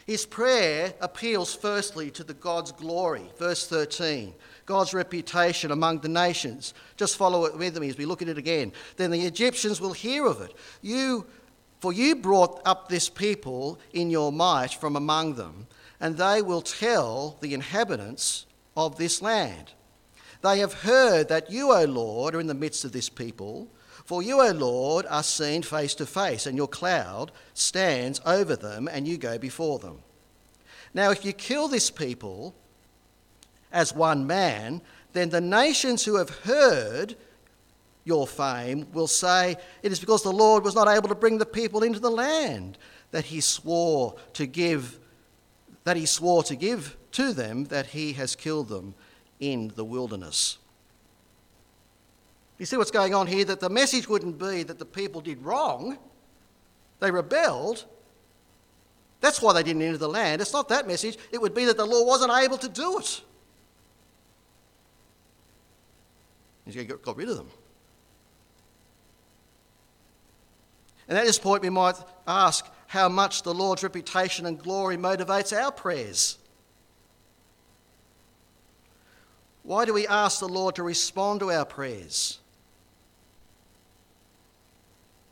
His 0.08 0.26
prayer 0.26 0.94
appeals 1.02 1.54
firstly 1.54 2.10
to 2.12 2.24
the 2.24 2.34
God's 2.34 2.72
glory. 2.72 3.30
Verse 3.38 3.68
13. 3.68 4.34
God's 4.66 4.94
reputation 4.94 5.70
among 5.72 6.00
the 6.00 6.08
nations. 6.08 6.74
Just 6.96 7.18
follow 7.18 7.44
it 7.44 7.58
with 7.58 7.78
me 7.78 7.90
as 7.90 7.98
we 7.98 8.06
look 8.06 8.22
at 8.22 8.30
it 8.30 8.38
again. 8.38 8.72
Then 8.96 9.12
the 9.12 9.26
Egyptians 9.26 9.82
will 9.82 9.92
hear 9.92 10.26
of 10.26 10.40
it. 10.40 10.54
You, 10.82 11.28
for 11.82 11.92
you 11.92 12.16
brought 12.16 12.62
up 12.66 12.88
this 12.88 13.10
people 13.10 13.80
in 13.92 14.10
your 14.10 14.32
might 14.32 14.72
from 14.72 14.96
among 14.96 15.36
them, 15.36 15.68
and 16.00 16.16
they 16.16 16.42
will 16.42 16.62
tell 16.62 17.38
the 17.42 17.54
inhabitants 17.54 18.46
of 18.78 18.98
this 18.98 19.22
land. 19.22 19.74
They 20.42 20.60
have 20.60 20.74
heard 20.74 21.28
that 21.28 21.52
you, 21.52 21.74
O 21.74 21.84
Lord, 21.84 22.34
are 22.34 22.40
in 22.40 22.48
the 22.48 22.54
midst 22.54 22.86
of 22.86 22.94
this 22.94 23.10
people. 23.10 23.68
For 24.08 24.24
you, 24.24 24.40
O 24.40 24.52
Lord, 24.54 25.06
are 25.10 25.22
seen 25.22 25.64
face 25.64 25.94
to 25.96 26.06
face, 26.06 26.46
and 26.46 26.56
your 26.56 26.70
cloud 26.70 27.30
stands 27.54 28.22
over 28.26 28.56
them, 28.56 28.88
and 28.88 29.06
you 29.06 29.18
go 29.18 29.38
before 29.38 29.80
them. 29.80 30.00
Now, 30.94 31.12
if 31.12 31.26
you 31.26 31.34
kill 31.34 31.68
this 31.68 31.92
people 31.92 32.56
as 33.70 33.94
one 33.94 34.26
man, 34.26 34.82
then 35.12 35.30
the 35.30 35.42
nations 35.42 36.06
who 36.06 36.16
have 36.16 36.30
heard 36.30 37.18
your 38.06 38.26
fame 38.26 38.88
will 38.94 39.08
say, 39.08 39.58
It 39.84 39.92
is 39.92 40.00
because 40.00 40.24
the 40.24 40.32
Lord 40.32 40.64
was 40.64 40.74
not 40.74 40.88
able 40.88 41.10
to 41.10 41.16
bring 41.16 41.38
the 41.38 41.46
people 41.46 41.84
into 41.84 42.00
the 42.00 42.10
land 42.10 42.78
that 43.12 43.26
he 43.26 43.42
swore 43.42 44.16
to 44.36 44.46
give 44.46 45.00
that 45.84 45.98
he 45.98 46.06
swore 46.06 46.44
to 46.44 46.56
give 46.56 46.96
to 47.12 47.34
them 47.34 47.66
that 47.66 47.88
he 47.88 48.14
has 48.14 48.38
killed 48.38 48.70
them 48.70 48.96
in 49.42 49.74
the 49.76 49.84
wilderness. 49.84 50.60
You 52.58 52.66
see 52.66 52.78
what's 52.78 52.92
going 52.92 53.14
on 53.14 53.28
here? 53.28 53.46
That 53.46 53.60
the 53.60 53.70
message 53.70 54.10
wouldn't 54.10 54.40
be 54.40 54.64
that 54.64 54.80
the 54.80 54.86
people 54.86 55.22
did 55.22 55.44
wrong, 55.44 55.98
they 57.00 57.12
rebelled. 57.12 57.86
That's 59.20 59.42
why 59.42 59.54
they 59.54 59.64
didn't 59.64 59.82
enter 59.82 59.98
the 59.98 60.10
land. 60.10 60.42
It's 60.42 60.54
not 60.54 60.70
that 60.70 60.88
message. 60.88 61.18
It 61.32 61.42
would 61.42 61.56
be 61.56 61.66
that 61.66 61.78
the 61.78 61.86
Lord 61.86 62.08
wasn't 62.08 62.32
able 62.32 62.58
to 62.60 62.70
do 62.70 63.00
it. 63.00 63.22
He 66.66 66.84
got 66.84 67.18
rid 67.18 67.30
of 67.30 67.38
them. 67.38 67.50
And 71.08 71.18
at 71.18 71.26
this 71.26 71.40
point, 71.40 71.64
we 71.64 71.70
might 71.70 71.96
ask 72.28 72.66
how 72.88 73.10
much 73.10 73.44
the 73.44 73.54
Lord's 73.54 73.84
reputation 73.84 74.46
and 74.46 74.62
glory 74.62 74.98
motivates 74.98 75.56
our 75.58 75.72
prayers. 75.72 76.38
Why 79.64 79.86
do 79.86 79.94
we 79.94 80.06
ask 80.08 80.40
the 80.40 80.48
Lord 80.48 80.76
to 80.76 80.84
respond 80.84 81.40
to 81.40 81.52
our 81.52 81.66
prayers? 81.66 82.40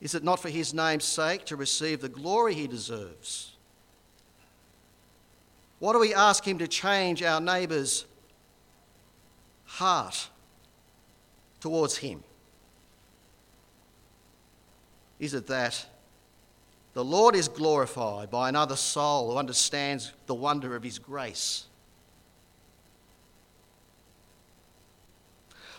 Is 0.05 0.13
it 0.13 0.23
not 0.23 0.39
for 0.39 0.49
his 0.49 0.71
name's 0.71 1.03
sake 1.03 1.45
to 1.45 1.55
receive 1.55 1.99
the 1.99 2.09
glory 2.09 2.53
he 2.53 2.67
deserves? 2.67 3.53
Why 5.79 5.93
do 5.93 5.99
we 5.99 6.13
ask 6.13 6.47
him 6.47 6.59
to 6.59 6.67
change 6.67 7.23
our 7.23 7.41
neighbour's 7.41 8.05
heart 9.65 10.29
towards 11.59 11.97
him? 11.97 12.23
Is 15.19 15.33
it 15.33 15.47
that 15.47 15.83
the 16.93 17.03
Lord 17.03 17.35
is 17.35 17.47
glorified 17.47 18.29
by 18.29 18.49
another 18.49 18.75
soul 18.75 19.31
who 19.31 19.39
understands 19.39 20.11
the 20.27 20.35
wonder 20.35 20.75
of 20.75 20.83
his 20.83 20.99
grace? 20.99 21.65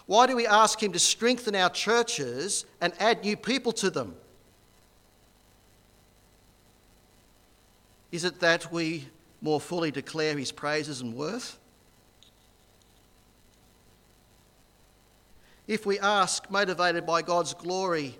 Why 0.07 0.27
do 0.27 0.37
we 0.37 0.47
ask 0.47 0.83
Him 0.83 0.93
to 0.93 0.99
strengthen 0.99 1.55
our 1.55 1.71
churches 1.71 2.65
and 2.81 2.93
add 3.01 3.25
new 3.25 3.37
people 3.37 3.73
to 3.73 3.91
them? 3.91 4.15
Is 8.13 8.25
it 8.25 8.41
that 8.41 8.73
we 8.73 9.09
more 9.43 9.61
fully 9.61 9.91
declare 9.91 10.39
His 10.39 10.53
praises 10.53 11.01
and 11.01 11.15
worth? 11.15 11.59
If 15.67 15.85
we 15.85 15.99
ask, 15.99 16.49
motivated 16.49 17.05
by 17.05 17.23
God's 17.23 17.53
glory, 17.53 18.17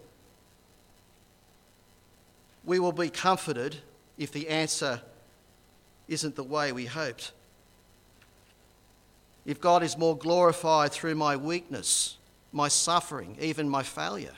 we 2.65 2.81
will 2.81 2.91
be 2.91 3.09
comforted 3.09 3.77
if 4.19 4.33
the 4.33 4.49
answer 4.49 5.01
isn't 6.09 6.35
the 6.35 6.43
way 6.43 6.73
we 6.73 6.87
hoped 6.87 7.31
if 9.47 9.61
God 9.61 9.85
is 9.85 9.97
more 9.97 10.19
glorified 10.19 10.91
through 10.91 11.15
my 11.15 11.37
weakness, 11.37 12.19
my 12.53 12.67
suffering, 12.67 13.37
even 13.41 13.69
my 13.69 13.85
failure, 13.85 14.35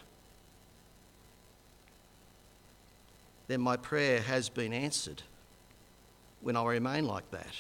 then 3.46 3.62
my 3.62 3.78
prayer 3.78 4.20
has 4.20 4.50
been 4.50 4.74
answered 4.74 5.22
when 6.42 6.56
I 6.56 6.64
remain 6.64 7.06
like 7.06 7.28
that. 7.30 7.54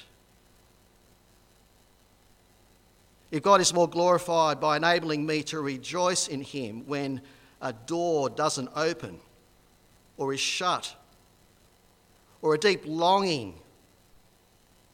If 3.30 3.42
God 3.42 3.62
is 3.62 3.72
more 3.72 3.88
glorified 3.88 4.60
by 4.60 4.76
enabling 4.76 5.24
me 5.24 5.42
to 5.44 5.60
rejoice 5.60 6.28
in 6.28 6.42
Him 6.42 6.86
when 6.86 7.22
a 7.62 7.72
door 7.72 8.28
doesn't 8.28 8.68
open 8.76 9.18
or 10.18 10.34
is 10.34 10.40
shut, 10.40 10.94
or 12.42 12.54
a 12.54 12.58
deep 12.58 12.82
longing 12.84 13.54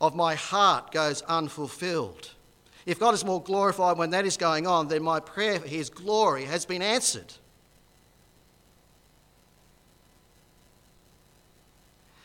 of 0.01 0.15
my 0.15 0.35
heart 0.35 0.93
goes 0.93 1.23
unfulfilled, 1.23 2.31
if 2.87 2.99
God 2.99 3.15
is 3.15 3.25
more 3.25 3.43
glorified 3.43 3.97
when 3.97 4.11
that 4.11 4.27
is 4.27 4.37
going 4.37 4.67
on, 4.67 4.89
then 4.89 5.03
my 5.03 5.21
prayer 5.21 5.59
for 5.59 5.69
His 5.69 5.89
glory 5.89 6.45
has 6.45 6.67
been 6.67 6.83
answered. 6.83 7.33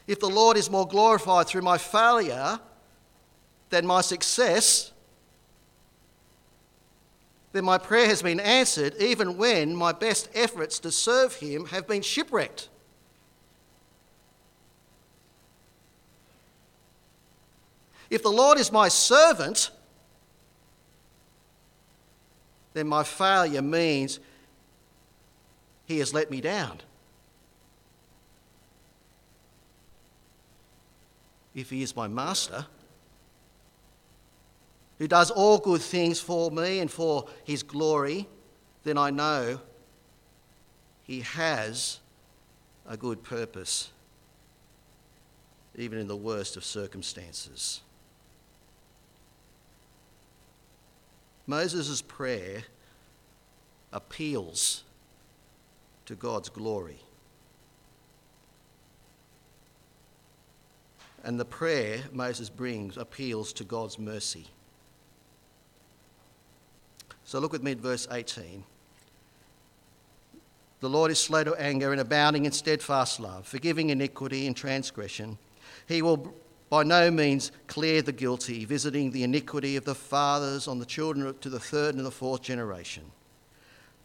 If 0.06 0.20
the 0.20 0.30
Lord 0.30 0.58
is 0.58 0.70
more 0.70 0.88
glorified 0.88 1.48
through 1.48 1.62
my 1.62 1.78
failure 1.78 2.60
than 3.70 3.86
my 3.86 4.02
success, 4.02 4.92
then 7.52 7.64
my 7.64 7.78
prayer 7.78 8.08
has 8.08 8.22
been 8.22 8.40
answered 8.40 8.96
even 9.00 9.38
when 9.38 9.76
my 9.76 9.92
best 9.92 10.30
efforts 10.34 10.80
to 10.80 10.92
serve 10.92 11.36
Him 11.36 11.68
have 11.68 11.88
been 11.88 12.02
shipwrecked. 12.02 12.70
If 18.10 18.24
the 18.24 18.32
Lord 18.32 18.58
is 18.58 18.72
my 18.72 18.88
servant, 18.88 19.70
then 22.74 22.88
my 22.88 23.04
failure 23.04 23.62
means 23.62 24.20
he 25.86 26.00
has 26.00 26.14
let 26.14 26.30
me 26.30 26.40
down. 26.40 26.80
If 31.56 31.70
he 31.72 31.82
is 31.82 31.96
my 31.96 32.08
master, 32.08 32.66
who 35.00 35.08
does 35.08 35.32
all 35.32 35.58
good 35.58 35.82
things 35.82 36.20
for 36.20 36.52
me 36.52 36.80
and 36.80 36.92
for 36.92 37.28
his 37.44 37.64
glory, 37.64 38.28
then 38.84 38.98
I 38.98 39.10
know 39.10 39.60
he 41.04 41.22
has 41.22 42.00
a 42.88 42.96
good 42.96 43.24
purpose, 43.24 43.90
even 45.76 45.98
in 45.98 46.08
the 46.08 46.16
worst 46.16 46.56
of 46.56 46.64
circumstances. 46.64 47.82
Moses' 51.50 52.04
prayer 52.04 52.62
appeals 53.92 54.84
to 56.06 56.14
God's 56.14 56.48
glory. 56.48 57.00
And 61.24 61.40
the 61.40 61.46
prayer 61.46 62.02
Moses 62.14 62.50
brings 62.50 62.98
appeals 62.98 63.52
to 63.54 63.64
God's 63.64 63.98
mercy. 63.98 64.46
So 67.24 67.40
look 67.40 67.52
with 67.52 67.64
me 67.64 67.72
at 67.72 67.80
verse 67.80 68.08
18. 68.12 68.64
The 70.82 70.90
Lord 70.90 71.10
is 71.10 71.18
slow 71.18 71.44
to 71.44 71.56
anger 71.56 71.92
and 71.92 72.00
abounding 72.00 72.46
in 72.46 72.52
steadfast 72.52 73.20
love, 73.20 73.48
forgiving 73.48 73.90
iniquity 73.90 74.46
and 74.46 74.56
transgression. 74.56 75.40
He 75.88 76.04
will 76.04 76.32
by 76.70 76.84
no 76.84 77.10
means 77.10 77.52
clear 77.68 78.02
the 78.02 78.12
guilty, 78.12 78.64
visiting 78.66 79.12
the 79.12 79.24
iniquity 79.24 79.76
of 79.76 79.86
the 79.86 79.96
fathers 79.96 80.68
on 80.68 80.80
the 80.80 80.86
children 80.86 81.36
to 81.40 81.50
the 81.50 81.60
third 81.60 81.96
and 81.96 82.06
the 82.06 82.12
fourth 82.12 82.42
generation. 82.42 83.04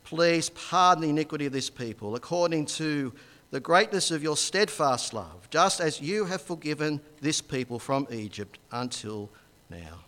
Please 0.04 0.50
pardon 0.50 1.02
the 1.02 1.10
iniquity 1.10 1.46
of 1.46 1.52
this 1.52 1.70
people 1.70 2.14
according 2.14 2.66
to 2.66 3.12
the 3.50 3.60
greatness 3.60 4.10
of 4.10 4.22
your 4.22 4.36
steadfast 4.36 5.14
love, 5.14 5.48
just 5.50 5.80
as 5.80 6.00
you 6.00 6.24
have 6.24 6.42
forgiven 6.42 7.00
this 7.20 7.40
people 7.40 7.78
from 7.78 8.06
Egypt 8.10 8.58
until 8.72 9.30
now. 9.70 10.00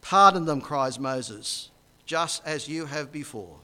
Pardon 0.00 0.44
them, 0.44 0.60
cries 0.60 0.98
Moses, 0.98 1.70
just 2.04 2.42
as 2.44 2.68
you 2.68 2.86
have 2.86 3.12
before, 3.12 3.58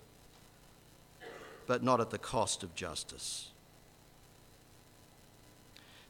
but 1.66 1.82
not 1.82 2.00
at 2.00 2.10
the 2.10 2.18
cost 2.18 2.62
of 2.62 2.74
justice. 2.74 3.49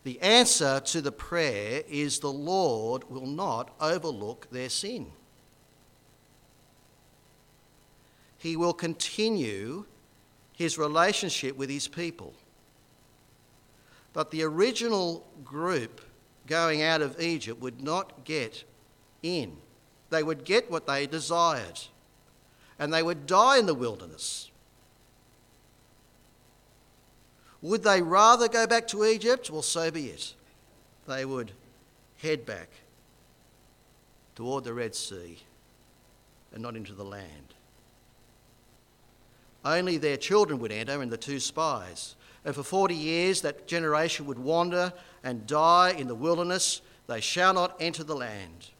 The 0.03 0.21
answer 0.21 0.81
to 0.81 1.01
the 1.01 1.13
prayer 1.13 1.83
is 1.89 2.19
the 2.19 2.33
Lord 2.33 3.11
will 3.11 3.27
not 3.27 3.75
overlook 3.81 4.49
their 4.51 4.71
sin. 4.71 5.13
He 8.39 8.57
will 8.57 8.73
continue 8.73 9.85
his 10.55 10.79
relationship 10.79 11.57
with 11.57 11.69
his 11.69 11.89
people. 11.89 12.35
But 14.13 14.31
the 14.31 14.43
original 14.43 15.27
group 15.45 16.01
going 16.47 16.83
out 16.83 17.03
of 17.03 17.21
Egypt 17.21 17.61
would 17.61 17.83
not 17.83 18.25
get 18.25 18.65
in. 19.23 19.57
They 20.09 20.23
would 20.23 20.45
get 20.45 20.71
what 20.71 20.87
they 20.87 21.07
desired, 21.07 21.81
and 22.79 22.93
they 22.93 23.03
would 23.03 23.27
die 23.27 23.59
in 23.59 23.67
the 23.67 23.75
wilderness. 23.75 24.50
Would 27.63 27.83
they 27.83 28.01
rather 28.01 28.49
go 28.49 28.67
back 28.67 28.87
to 28.89 29.05
Egypt? 29.05 29.51
Well, 29.51 29.63
so 29.63 29.91
be 29.91 30.07
it. 30.07 30.35
They 31.07 31.25
would 31.25 31.53
head 32.17 32.47
back 32.47 32.71
toward 34.35 34.65
the 34.65 34.73
Red 34.73 34.95
Sea 34.95 35.39
and 36.53 36.63
not 36.63 36.77
into 36.77 36.93
the 36.93 37.05
land. 37.05 37.55
Only 39.65 39.99
their 39.99 40.17
children 40.17 40.59
would 40.61 40.73
enter 40.73 41.03
and 41.03 41.13
the 41.13 41.19
two 41.19 41.41
spies. 41.41 42.17
And 42.45 42.55
for 42.55 42.63
40 42.63 42.95
years 42.95 43.43
that 43.43 43.67
generation 43.67 44.27
would 44.27 44.39
wander 44.39 44.93
and 45.23 45.47
die 45.47 45.91
in 45.91 46.07
the 46.07 46.15
wilderness. 46.15 46.81
They 47.07 47.21
shall 47.21 47.53
not 47.53 47.77
enter 47.81 48.05
the 48.05 48.17
land. 48.17 48.71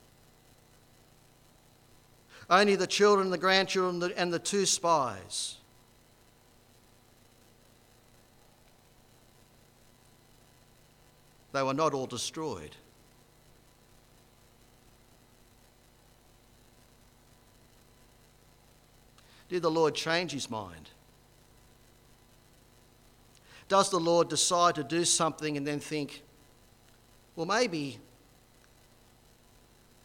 Only 2.49 2.77
the 2.77 2.87
children, 2.87 3.31
the 3.31 3.39
grandchildren, 3.39 4.13
and 4.17 4.33
the 4.33 4.39
two 4.39 4.67
spies. 4.67 5.60
They 11.53 11.63
were 11.63 11.75
not 11.75 11.95
all 11.95 12.07
destroyed. 12.07 12.77
Did 19.49 19.63
the 19.63 19.71
Lord 19.71 19.97
change 19.97 20.31
his 20.31 20.49
mind? 20.49 20.91
Does 23.69 23.91
the 23.91 23.99
Lord 23.99 24.29
decide 24.29 24.77
to 24.77 24.85
do 24.85 25.05
something 25.05 25.57
and 25.57 25.67
then 25.67 25.81
think, 25.81 26.23
well, 27.35 27.47
maybe 27.47 27.99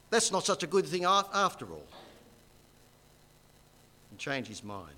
that's 0.10 0.32
not 0.32 0.46
such 0.46 0.64
a 0.64 0.68
good 0.68 0.86
thing 0.88 1.04
after 1.04 1.66
all? 1.72 1.88
And 4.10 4.20
change 4.20 4.48
his 4.48 4.64
mind. 4.64 4.96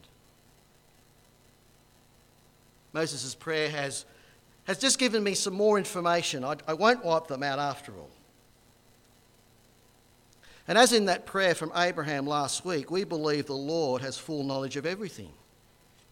Moses' 2.93 3.36
prayer 3.36 3.69
has, 3.69 4.05
has 4.67 4.77
just 4.77 4.99
given 4.99 5.23
me 5.23 5.34
some 5.34 5.53
more 5.53 5.77
information. 5.77 6.43
I, 6.43 6.58
I 6.67 6.73
won't 6.73 7.03
wipe 7.03 7.27
them 7.27 7.41
out 7.41 7.58
after 7.58 7.93
all. 7.93 8.12
And 10.67 10.77
as 10.77 10.91
in 10.91 11.06
that 11.06 11.25
prayer 11.25 11.56
from 11.56 11.71
Abraham 11.73 12.27
last 12.27 12.65
week, 12.65 12.91
we 12.91 13.06
believe 13.06 13.45
the 13.45 13.53
Lord 13.53 14.01
has 14.01 14.17
full 14.17 14.43
knowledge 14.43 14.75
of 14.75 14.86
everything. 14.86 15.32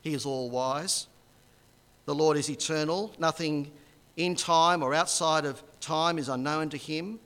He 0.01 0.13
is 0.13 0.25
all 0.25 0.49
wise, 0.49 1.07
the 2.05 2.15
Lord 2.15 2.37
is 2.37 2.49
eternal. 2.49 3.13
Nothing 3.19 3.71
in 4.15 4.35
time 4.35 4.81
or 4.81 4.93
outside 4.93 5.43
of 5.43 5.61
time 5.81 6.17
is 6.17 6.29
unknown 6.29 6.69
to 6.69 6.77
him. 6.77 7.19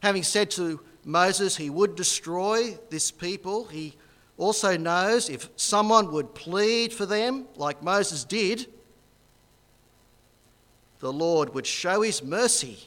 Having 0.00 0.22
said 0.22 0.50
to 0.52 0.80
Moses 1.04 1.56
he 1.56 1.68
would 1.68 1.96
destroy 1.96 2.78
this 2.88 3.10
people, 3.10 3.66
he 3.66 3.94
also 4.36 4.76
knows 4.76 5.30
if 5.30 5.48
someone 5.56 6.10
would 6.12 6.34
plead 6.34 6.92
for 6.92 7.06
them, 7.06 7.46
like 7.56 7.82
Moses 7.82 8.24
did, 8.24 8.66
the 10.98 11.12
Lord 11.12 11.54
would 11.54 11.66
show 11.66 12.02
his 12.02 12.22
mercy 12.22 12.78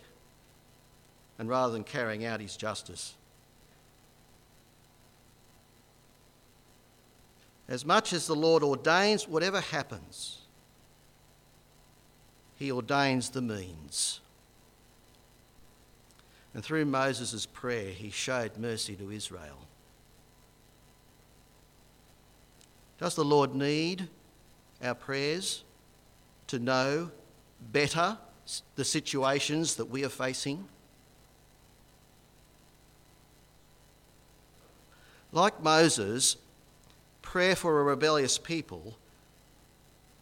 and 1.39 1.47
rather 1.47 1.71
than 1.71 1.83
carrying 1.83 2.25
out 2.25 2.41
his 2.41 2.57
justice. 2.57 3.13
As 7.67 7.85
much 7.85 8.13
as 8.13 8.27
the 8.27 8.35
Lord 8.35 8.63
ordains 8.63 9.27
whatever 9.27 9.59
happens, 9.61 10.39
he 12.55 12.71
ordains 12.71 13.29
the 13.29 13.41
means. 13.41 14.21
And 16.53 16.63
through 16.63 16.85
Moses' 16.85 17.45
prayer, 17.45 17.91
he 17.91 18.09
showed 18.09 18.57
mercy 18.57 18.95
to 18.95 19.11
Israel. 19.11 19.67
Does 22.97 23.15
the 23.15 23.25
Lord 23.25 23.53
need 23.53 24.07
our 24.83 24.95
prayers 24.95 25.63
to 26.47 26.59
know 26.59 27.11
better 27.71 28.17
the 28.75 28.85
situations 28.85 29.75
that 29.75 29.85
we 29.85 30.03
are 30.03 30.09
facing? 30.09 30.67
Like 35.31 35.61
Moses, 35.61 36.37
prayer 37.21 37.55
for 37.55 37.79
a 37.79 37.83
rebellious 37.83 38.37
people, 38.37 38.97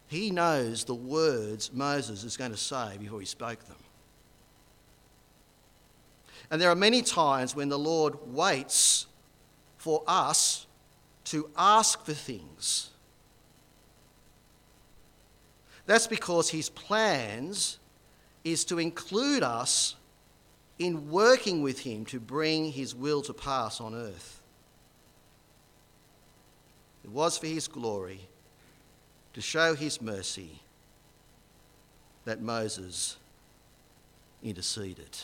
he 0.08 0.32
knows 0.32 0.84
the 0.84 0.96
words 0.96 1.72
Moses 1.72 2.24
is 2.24 2.36
going 2.36 2.52
to 2.52 2.58
say 2.58 2.98
before 3.00 3.20
he 3.20 3.26
spoke 3.26 3.64
them. 3.66 3.78
And 6.52 6.62
there 6.62 6.70
are 6.70 6.76
many 6.76 7.02
times 7.02 7.56
when 7.56 7.70
the 7.70 7.80
Lord 7.80 8.16
waits 8.34 9.08
for 9.78 10.04
us 10.08 10.68
to 11.26 11.50
ask 11.58 12.06
for 12.06 12.14
things. 12.14 12.90
That's 15.86 16.08
because 16.08 16.50
his 16.50 16.70
plans 16.70 17.78
is 18.44 18.66
to 18.66 18.80
include 18.80 19.44
us 19.44 19.96
in 20.80 21.10
working 21.10 21.62
with 21.62 21.80
him 21.80 22.06
to 22.06 22.20
bring 22.20 22.72
his 22.72 22.94
will 22.96 23.22
to 23.24 23.34
pass 23.34 23.80
on 23.80 23.96
earth. 23.96 24.42
It 27.04 27.12
was 27.12 27.38
for 27.38 27.48
his 27.48 27.68
glory 27.68 28.20
to 29.34 29.42
show 29.42 29.76
his 29.76 30.02
mercy 30.02 30.60
that 32.26 32.42
Moses 32.42 33.18
interceded. 34.44 35.18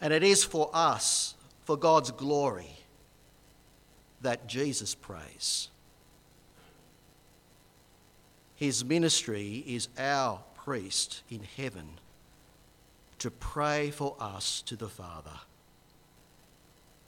And 0.00 0.12
it 0.12 0.22
is 0.22 0.44
for 0.44 0.68
us, 0.74 1.35
for 1.66 1.76
God's 1.76 2.12
glory, 2.12 2.78
that 4.22 4.46
Jesus 4.46 4.94
prays. 4.94 5.68
His 8.54 8.84
ministry 8.84 9.64
is 9.66 9.88
our 9.98 10.40
priest 10.54 11.22
in 11.28 11.42
heaven 11.56 11.98
to 13.18 13.30
pray 13.30 13.90
for 13.90 14.16
us 14.20 14.62
to 14.62 14.76
the 14.76 14.88
Father. 14.88 15.38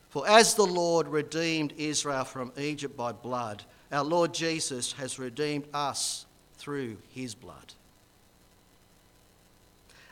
For 0.08 0.28
as 0.28 0.54
the 0.54 0.66
Lord 0.66 1.06
redeemed 1.06 1.72
Israel 1.76 2.24
from 2.24 2.52
Egypt 2.58 2.96
by 2.96 3.12
blood, 3.12 3.62
our 3.92 4.04
Lord 4.04 4.34
Jesus 4.34 4.92
has 4.92 5.20
redeemed 5.20 5.68
us 5.72 6.26
through 6.56 6.96
his 7.14 7.34
blood. 7.34 7.74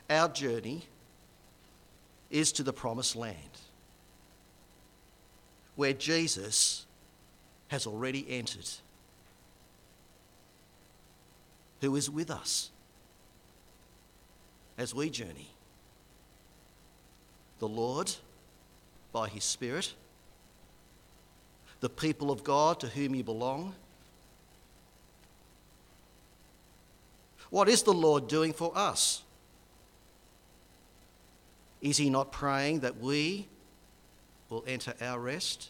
Our 0.09 0.29
journey 0.29 0.85
is 2.29 2.53
to 2.53 2.63
the 2.63 2.73
promised 2.73 3.17
land, 3.17 3.35
where 5.77 5.93
Jesus 5.93 6.85
has 7.69 7.87
already 7.87 8.25
entered. 8.29 8.69
who 11.81 11.95
is 11.95 12.09
with 12.09 12.29
us 12.29 12.71
as 14.77 14.93
we 14.93 15.09
journey. 15.09 15.49
The 17.59 17.67
Lord, 17.67 18.11
by 19.11 19.27
His 19.29 19.43
Spirit, 19.43 19.93
the 21.79 21.89
people 21.89 22.31
of 22.31 22.43
God 22.43 22.79
to 22.79 22.87
whom 22.87 23.15
you 23.15 23.23
belong. 23.23 23.73
What 27.49 27.69
is 27.69 27.83
the 27.83 27.93
Lord 27.93 28.27
doing 28.27 28.53
for 28.53 28.71
us? 28.75 29.23
Is 31.81 31.97
He 31.97 32.09
not 32.09 32.31
praying 32.31 32.81
that 32.81 32.99
we 32.99 33.47
will 34.49 34.63
enter 34.67 34.93
our 35.01 35.19
rest? 35.19 35.69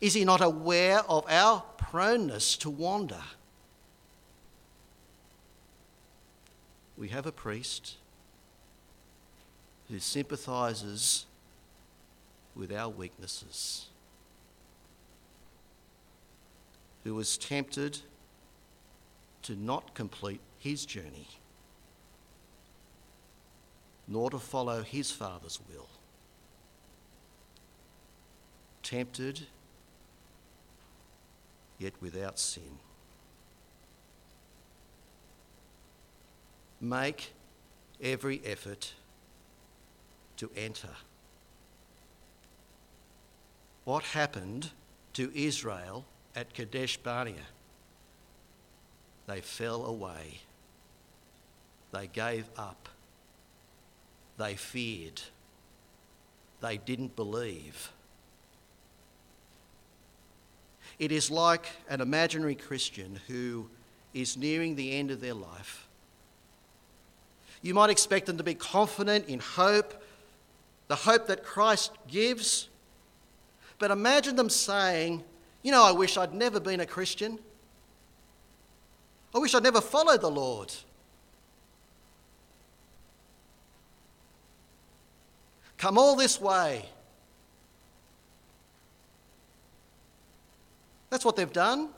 Is 0.00 0.14
He 0.14 0.24
not 0.24 0.40
aware 0.40 1.00
of 1.08 1.24
our 1.28 1.62
proneness 1.78 2.56
to 2.58 2.70
wander? 2.70 3.22
We 6.96 7.08
have 7.08 7.26
a 7.26 7.32
priest 7.32 7.96
who 9.88 9.98
sympathises 9.98 11.26
with 12.54 12.72
our 12.72 12.88
weaknesses, 12.88 13.86
who 17.04 17.14
was 17.14 17.38
tempted 17.38 17.98
to 19.42 19.54
not 19.54 19.94
complete 19.94 20.40
his 20.58 20.84
journey, 20.84 21.28
nor 24.08 24.30
to 24.30 24.38
follow 24.38 24.82
his 24.82 25.10
Father's 25.10 25.58
will. 25.68 25.88
Tempted, 28.82 29.46
yet 31.78 31.92
without 32.00 32.38
sin. 32.38 32.78
Make 36.80 37.32
every 38.00 38.40
effort 38.44 38.92
to 40.36 40.50
enter. 40.56 40.90
What 43.84 44.02
happened 44.04 44.70
to 45.14 45.32
Israel 45.34 46.04
at 46.34 46.52
Kadesh 46.54 46.96
Barnea? 46.98 47.46
They 49.26 49.40
fell 49.40 49.84
away. 49.84 50.40
They 51.92 52.06
gave 52.06 52.46
up. 52.56 52.88
They 54.38 54.54
feared. 54.54 55.20
They 56.60 56.76
didn't 56.76 57.16
believe. 57.16 57.90
It 60.98 61.12
is 61.12 61.30
like 61.30 61.66
an 61.88 62.00
imaginary 62.00 62.54
Christian 62.54 63.20
who 63.26 63.68
is 64.14 64.36
nearing 64.36 64.76
the 64.76 64.92
end 64.92 65.10
of 65.10 65.20
their 65.20 65.34
life. 65.34 65.86
You 67.62 67.74
might 67.74 67.90
expect 67.90 68.26
them 68.26 68.38
to 68.38 68.44
be 68.44 68.54
confident 68.54 69.28
in 69.28 69.40
hope, 69.40 70.02
the 70.88 70.96
hope 70.96 71.26
that 71.26 71.44
Christ 71.44 71.92
gives. 72.08 72.68
But 73.78 73.90
imagine 73.90 74.36
them 74.36 74.48
saying, 74.48 75.22
You 75.62 75.72
know, 75.72 75.84
I 75.84 75.92
wish 75.92 76.16
I'd 76.16 76.32
never 76.32 76.60
been 76.60 76.80
a 76.80 76.86
Christian. 76.86 77.38
I 79.34 79.38
wish 79.38 79.54
I'd 79.54 79.62
never 79.62 79.80
followed 79.82 80.22
the 80.22 80.30
Lord. 80.30 80.72
Come 85.78 85.98
all 85.98 86.16
this 86.16 86.40
way. 86.40 86.84
That's 91.10 91.24
what 91.24 91.36
they've 91.36 91.52
done. 91.52 91.90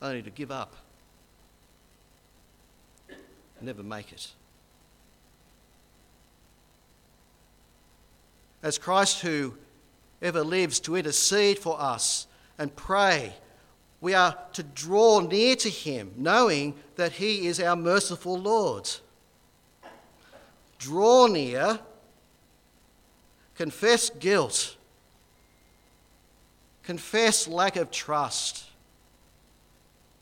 Only 0.00 0.22
to 0.22 0.30
give 0.30 0.50
up, 0.50 0.74
never 3.60 3.82
make 3.82 4.12
it. 4.12 4.28
As 8.62 8.78
Christ, 8.78 9.20
who 9.20 9.54
ever 10.20 10.42
lives 10.42 10.80
to 10.80 10.96
intercede 10.96 11.58
for 11.58 11.80
us 11.80 12.26
and 12.58 12.74
pray, 12.76 13.34
we 14.00 14.14
are 14.14 14.36
to 14.52 14.62
draw 14.62 15.20
near 15.20 15.56
to 15.56 15.70
him, 15.70 16.12
knowing 16.16 16.74
that 16.96 17.12
he 17.12 17.46
is 17.46 17.60
our 17.60 17.76
merciful 17.76 18.38
Lord. 18.38 18.88
Draw 20.78 21.26
near 21.28 21.80
confess 23.56 24.10
guilt, 24.10 24.76
confess 26.82 27.48
lack 27.48 27.76
of 27.76 27.90
trust, 27.90 28.64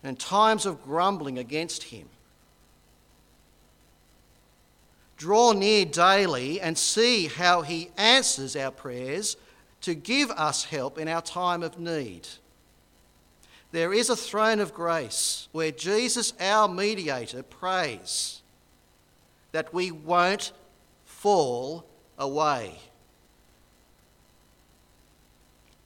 and 0.03 0.19
times 0.19 0.67
of 0.67 0.83
grumbling 0.85 1.38
against 1.38 1.85
Him. 1.85 2.09
Draw 5.17 5.53
near 5.53 5.85
daily 5.85 6.61
and 6.61 6.77
see 6.77 7.27
how 7.27 7.62
He 7.62 7.90
answers 7.97 8.57
our 8.57 8.71
prayers 8.71 9.37
to 9.81 9.95
give 9.95 10.31
us 10.31 10.64
help 10.64 10.99
in 10.99 11.09
our 11.09 11.23
time 11.23 11.62
of 11.62 11.79
need. 11.79 12.29
There 13.73 13.93
is 13.93 14.09
a 14.09 14.17
throne 14.17 14.61
of 14.61 14.73
grace 14.73 15.49
where 15.53 15.73
Jesus, 15.73 16.33
our 16.38 16.69
mediator, 16.69 17.43
prays 17.43 18.43
that 19.55 19.73
we 19.73 19.90
won't 19.90 20.53
fall 21.05 21.87
away 22.19 22.75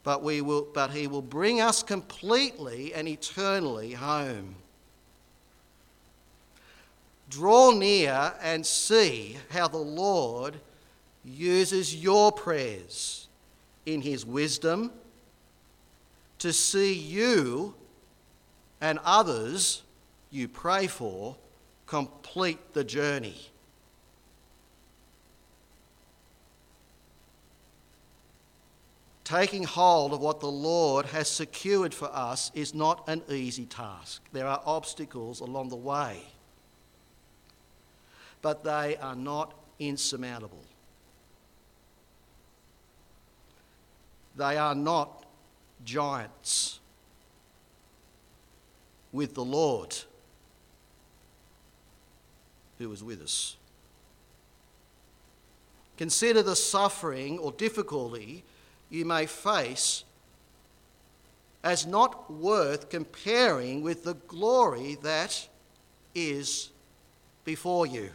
but, 0.09 0.23
we 0.23 0.41
will, 0.41 0.67
but 0.73 0.91
he 0.91 1.07
will 1.07 1.21
bring 1.21 1.61
us 1.61 1.83
completely 1.83 2.95
and 2.95 3.07
eternally 3.07 3.93
home. 3.93 4.55
Draw 7.29 7.73
near 7.73 8.33
and 8.41 8.65
see 8.65 9.37
how 9.51 9.69
the 9.69 9.77
Lord 9.77 10.55
uses 11.27 11.95
your 11.95 12.33
prayers 12.33 13.29
in 13.85 14.01
his 14.01 14.25
wisdom 14.25 14.93
to 16.39 16.55
see 16.55 16.95
you 16.95 17.75
and 18.81 18.99
others 19.05 19.83
you 20.31 20.49
pray 20.49 20.87
for 20.87 21.37
complete 21.87 22.73
the 22.73 22.85
journey. 22.85 23.37
Taking 29.29 29.65
hold 29.65 30.15
of 30.15 30.21
what 30.21 30.41
the 30.41 30.51
Lord 30.51 31.05
has 31.05 31.29
secured 31.29 31.93
for 31.93 32.09
us 32.15 32.51
is 32.55 32.73
not 32.73 33.07
an 33.09 33.21
easy 33.29 33.67
task. 33.67 34.23
There 34.33 34.47
are 34.47 34.63
obstacles 34.65 35.41
along 35.41 35.69
the 35.69 35.77
way, 35.77 36.23
but 38.41 38.65
they 38.65 38.97
are 38.97 39.15
not 39.15 39.53
insurmountable. 39.79 40.65
They 44.35 44.57
are 44.57 44.75
not 44.75 45.27
giants 45.85 46.81
with 49.13 49.35
the 49.35 49.45
Lord 49.45 49.95
who 52.79 52.91
is 52.93 53.05
with 53.05 53.21
us. 53.21 53.59
Consider 55.99 56.43
the 56.43 56.57
suffering 56.57 57.39
or 57.39 57.53
difficulty 57.53 58.43
you 58.91 59.05
may 59.05 59.27
face 59.27 60.05
as 61.63 61.87
not 61.87 62.31
worth 62.33 62.89
comparing 62.89 63.83
with 63.83 64.05
the 64.05 64.15
glory 64.15 64.97
that 65.03 65.49
is 66.15 66.71
before 67.45 67.87
you. 67.87 68.11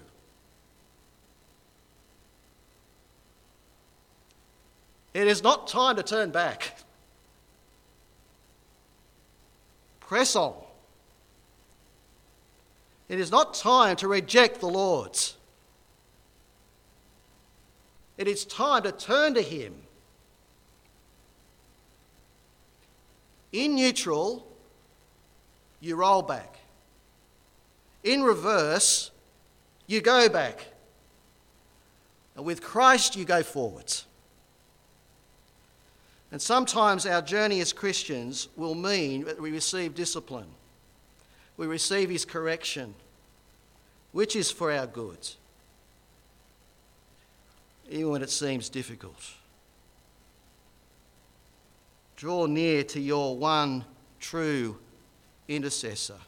It 5.13 5.27
is 5.27 5.43
not 5.43 5.67
time 5.67 5.95
to 5.97 6.03
turn 6.03 6.31
back. 6.31 6.79
Press 9.99 10.35
on. 10.35 10.55
It 13.09 13.19
is 13.19 13.29
not 13.29 13.53
time 13.53 13.95
to 13.97 14.07
reject 14.07 14.59
the 14.59 14.67
Lord's. 14.67 15.37
It 18.17 18.27
is 18.27 18.45
time 18.45 18.83
to 18.83 18.91
turn 18.91 19.35
to 19.35 19.41
Him 19.41 19.75
In 23.53 23.75
neutral, 23.75 24.45
you 25.79 25.95
roll 25.95 26.23
back. 26.23 26.57
In 28.03 28.23
reverse, 28.23 29.11
you 29.85 30.01
go 30.01 30.27
back. 30.27 30.65
And 32.35 32.45
with 32.45 32.63
Christ, 32.63 33.15
you 33.15 33.25
go 33.25 33.43
forwards. 33.43 34.05
And 36.31 36.41
sometimes 36.41 37.05
our 37.05 37.21
journey 37.21 37.61
as 37.61 37.71
Christians 37.71 38.49
will 38.55 38.73
mean 38.73 39.25
that 39.25 39.39
we 39.39 39.51
receive 39.51 39.93
discipline, 39.93 40.47
we 41.57 41.67
receive 41.67 42.09
His 42.09 42.25
correction, 42.25 42.95
which 44.13 44.35
is 44.35 44.49
for 44.49 44.71
our 44.71 44.87
good, 44.87 45.19
even 47.87 48.09
when 48.09 48.23
it 48.23 48.31
seems 48.31 48.67
difficult. 48.67 49.35
Draw 52.15 52.45
near 52.47 52.83
to 52.83 52.99
your 52.99 53.37
one 53.37 53.85
true 54.19 54.77
intercessor. 55.47 56.19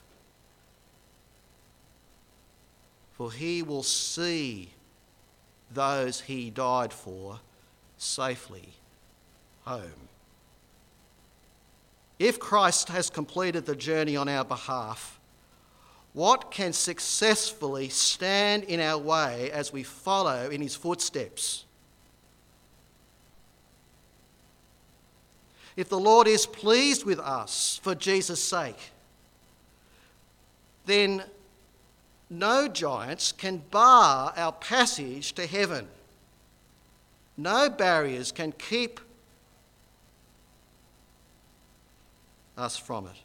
For 3.13 3.31
he 3.31 3.63
will 3.63 3.83
see 3.83 4.71
those 5.71 6.21
he 6.21 6.49
died 6.49 6.91
for 6.91 7.39
safely 7.97 8.73
home. 9.63 10.09
If 12.19 12.39
Christ 12.39 12.89
has 12.89 13.09
completed 13.09 13.65
the 13.65 13.75
journey 13.75 14.15
on 14.15 14.29
our 14.29 14.45
behalf, 14.45 15.19
what 16.13 16.49
can 16.49 16.71
successfully 16.71 17.89
stand 17.89 18.63
in 18.63 18.79
our 18.79 18.97
way 18.97 19.51
as 19.51 19.73
we 19.73 19.83
follow 19.83 20.49
in 20.49 20.61
his 20.61 20.75
footsteps? 20.75 21.64
If 25.75 25.89
the 25.89 25.99
Lord 25.99 26.27
is 26.27 26.45
pleased 26.45 27.05
with 27.05 27.19
us 27.19 27.79
for 27.83 27.95
Jesus' 27.95 28.43
sake, 28.43 28.91
then 30.85 31.23
no 32.29 32.67
giants 32.67 33.31
can 33.31 33.61
bar 33.71 34.33
our 34.35 34.51
passage 34.51 35.33
to 35.33 35.45
heaven. 35.45 35.87
No 37.37 37.69
barriers 37.69 38.31
can 38.31 38.53
keep 38.53 38.99
us 42.57 42.77
from 42.77 43.07
it. 43.07 43.17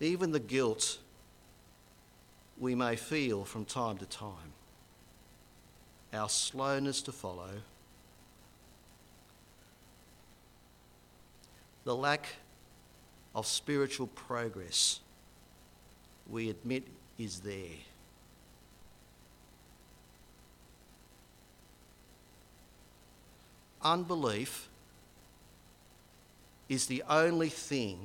Even 0.00 0.32
the 0.32 0.40
guilt 0.40 0.98
we 2.58 2.74
may 2.74 2.94
feel 2.94 3.44
from 3.44 3.64
time 3.64 3.98
to 3.98 4.06
time, 4.06 4.52
our 6.12 6.28
slowness 6.28 7.02
to 7.02 7.12
follow, 7.12 7.50
the 11.84 11.94
lack 11.94 12.26
of 13.34 13.46
spiritual 13.46 14.06
progress 14.08 15.00
we 16.28 16.48
admit 16.50 16.84
is 17.18 17.40
there. 17.40 17.76
Unbelief 23.82 24.68
is 26.70 26.86
the 26.86 27.02
only 27.08 27.50
thing 27.50 27.98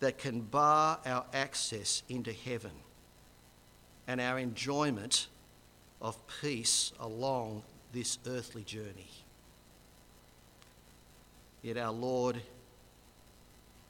that 0.00 0.16
can 0.16 0.40
bar 0.40 0.98
our 1.04 1.26
access 1.34 2.02
into 2.08 2.32
heaven 2.32 2.70
and 4.08 4.18
our 4.18 4.38
enjoyment 4.38 5.26
of 6.00 6.16
peace 6.40 6.92
along 6.98 7.62
this 7.92 8.18
earthly 8.26 8.62
journey. 8.62 9.10
Yet 11.62 11.76
our 11.76 11.92
Lord 11.92 12.40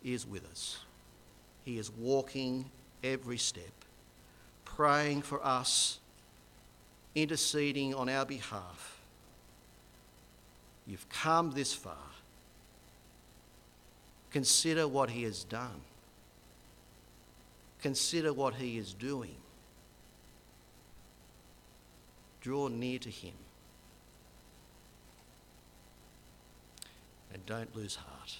is 0.02 0.26
with 0.26 0.44
us. 0.50 0.78
He 1.64 1.78
is 1.78 1.90
walking 1.90 2.70
every 3.04 3.38
step, 3.38 3.72
praying 4.64 5.22
for 5.22 5.44
us, 5.44 5.98
interceding 7.14 7.94
on 7.94 8.08
our 8.08 8.24
behalf. 8.24 9.00
You've 10.86 11.08
come 11.08 11.52
this 11.52 11.72
far. 11.72 11.94
Consider 14.30 14.88
what 14.88 15.10
He 15.10 15.22
has 15.24 15.44
done. 15.44 15.80
Consider 17.82 18.32
what 18.32 18.54
He 18.54 18.78
is 18.78 18.94
doing. 18.94 19.36
Draw 22.40 22.68
near 22.68 22.98
to 22.98 23.10
Him. 23.10 23.34
And 27.32 27.44
don't 27.46 27.74
lose 27.76 27.96
heart. 27.96 28.36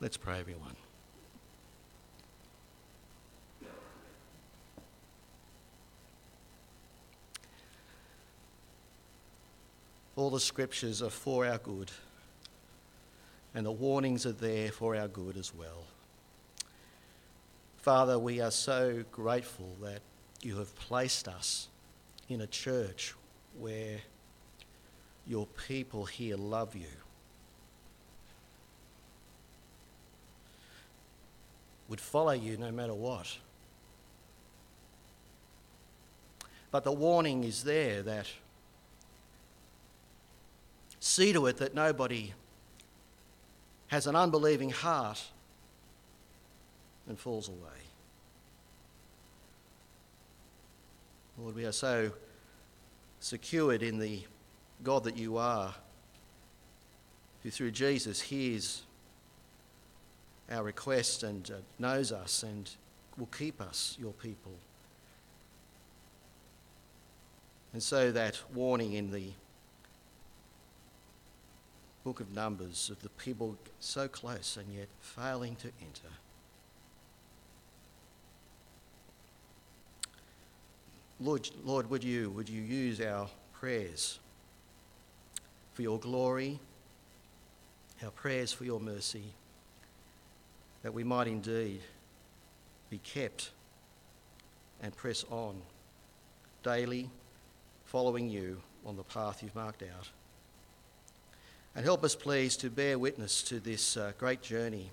Let's 0.00 0.16
pray, 0.16 0.40
everyone. 0.40 0.76
All 10.16 10.30
the 10.30 10.40
scriptures 10.40 11.02
are 11.02 11.10
for 11.10 11.46
our 11.46 11.58
good, 11.58 11.90
and 13.54 13.66
the 13.66 13.70
warnings 13.70 14.24
are 14.24 14.32
there 14.32 14.70
for 14.70 14.96
our 14.96 15.08
good 15.08 15.36
as 15.36 15.54
well. 15.54 15.84
Father, 17.76 18.18
we 18.18 18.40
are 18.40 18.50
so 18.50 19.04
grateful 19.12 19.76
that 19.82 20.00
you 20.42 20.56
have 20.56 20.74
placed 20.76 21.28
us 21.28 21.68
in 22.30 22.40
a 22.40 22.46
church 22.46 23.14
where 23.58 23.98
your 25.26 25.46
people 25.66 26.04
here 26.04 26.36
love 26.36 26.74
you. 26.74 26.86
Would 31.88 32.00
follow 32.00 32.32
you 32.32 32.56
no 32.56 32.70
matter 32.70 32.94
what. 32.94 33.38
But 36.70 36.84
the 36.84 36.92
warning 36.92 37.44
is 37.44 37.64
there 37.64 38.02
that 38.02 38.26
see 41.00 41.32
to 41.32 41.46
it 41.46 41.58
that 41.58 41.74
nobody 41.74 42.32
has 43.88 44.06
an 44.06 44.16
unbelieving 44.16 44.70
heart 44.70 45.22
and 47.08 47.18
falls 47.18 47.48
away. 47.48 47.56
Lord, 51.38 51.54
we 51.54 51.64
are 51.64 51.72
so 51.72 52.10
secured 53.20 53.82
in 53.82 53.98
the 53.98 54.22
God 54.82 55.04
that 55.04 55.16
you 55.16 55.36
are, 55.36 55.74
who 57.42 57.50
through 57.50 57.70
Jesus 57.70 58.20
hears 58.20 58.82
our 60.50 60.62
request 60.62 61.22
and 61.22 61.50
uh, 61.50 61.54
knows 61.78 62.12
us 62.12 62.42
and 62.42 62.70
will 63.18 63.26
keep 63.26 63.60
us, 63.60 63.96
your 64.00 64.12
people. 64.12 64.52
And 67.72 67.82
so 67.82 68.12
that 68.12 68.40
warning 68.54 68.94
in 68.94 69.10
the 69.10 69.30
book 72.04 72.20
of 72.20 72.32
Numbers 72.34 72.88
of 72.90 73.02
the 73.02 73.08
people 73.10 73.56
so 73.80 74.06
close 74.06 74.56
and 74.56 74.72
yet 74.72 74.88
failing 75.00 75.56
to 75.56 75.68
enter. 75.82 76.14
Lord, 81.18 81.48
Lord, 81.64 81.88
would 81.90 82.04
you 82.04 82.30
would 82.30 82.48
you 82.48 82.60
use 82.60 83.00
our 83.00 83.28
prayers 83.52 84.18
for 85.72 85.82
your 85.82 85.98
glory, 85.98 86.58
our 88.04 88.10
prayers 88.10 88.52
for 88.52 88.64
your 88.64 88.80
mercy, 88.80 89.24
that 90.82 90.92
we 90.92 91.04
might 91.04 91.26
indeed 91.26 91.80
be 92.90 92.98
kept 92.98 93.50
and 94.82 94.94
press 94.94 95.24
on 95.30 95.56
daily, 96.62 97.08
following 97.84 98.28
you 98.28 98.60
on 98.84 98.96
the 98.96 99.02
path 99.02 99.42
you've 99.42 99.54
marked 99.54 99.82
out. 99.82 100.10
And 101.74 101.84
help 101.84 102.04
us, 102.04 102.14
please, 102.14 102.56
to 102.58 102.70
bear 102.70 102.98
witness 102.98 103.42
to 103.44 103.60
this 103.60 103.96
uh, 103.96 104.12
great 104.18 104.42
journey 104.42 104.90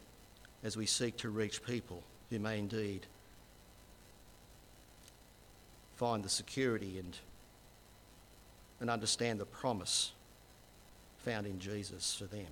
as 0.63 0.75
we 0.77 0.85
seek 0.85 1.17
to 1.17 1.29
reach 1.29 1.63
people 1.63 2.03
who 2.29 2.39
may 2.39 2.59
indeed 2.59 3.05
find 5.95 6.23
the 6.23 6.29
security 6.29 6.97
and, 6.99 7.17
and 8.79 8.89
understand 8.89 9.39
the 9.39 9.45
promise 9.45 10.11
found 11.17 11.47
in 11.47 11.59
Jesus 11.59 12.15
for 12.15 12.25
them. 12.25 12.47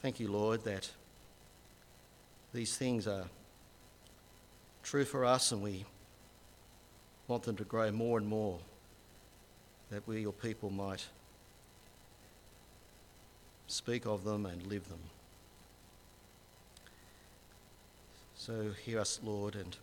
Thank 0.00 0.20
you, 0.20 0.28
Lord, 0.28 0.64
that 0.64 0.90
these 2.52 2.76
things 2.76 3.06
are 3.06 3.24
true 4.82 5.04
for 5.04 5.24
us 5.24 5.52
and 5.52 5.62
we 5.62 5.84
want 7.28 7.44
them 7.44 7.56
to 7.56 7.64
grow 7.64 7.90
more 7.90 8.18
and 8.18 8.26
more 8.26 8.58
that 9.90 10.06
we, 10.08 10.22
your 10.22 10.32
people, 10.32 10.70
might 10.70 11.04
speak 13.66 14.06
of 14.06 14.24
them 14.24 14.46
and 14.46 14.66
live 14.66 14.88
them. 14.88 14.98
So 18.34 18.70
hear 18.84 19.00
us, 19.00 19.20
Lord, 19.22 19.54
and 19.54 19.76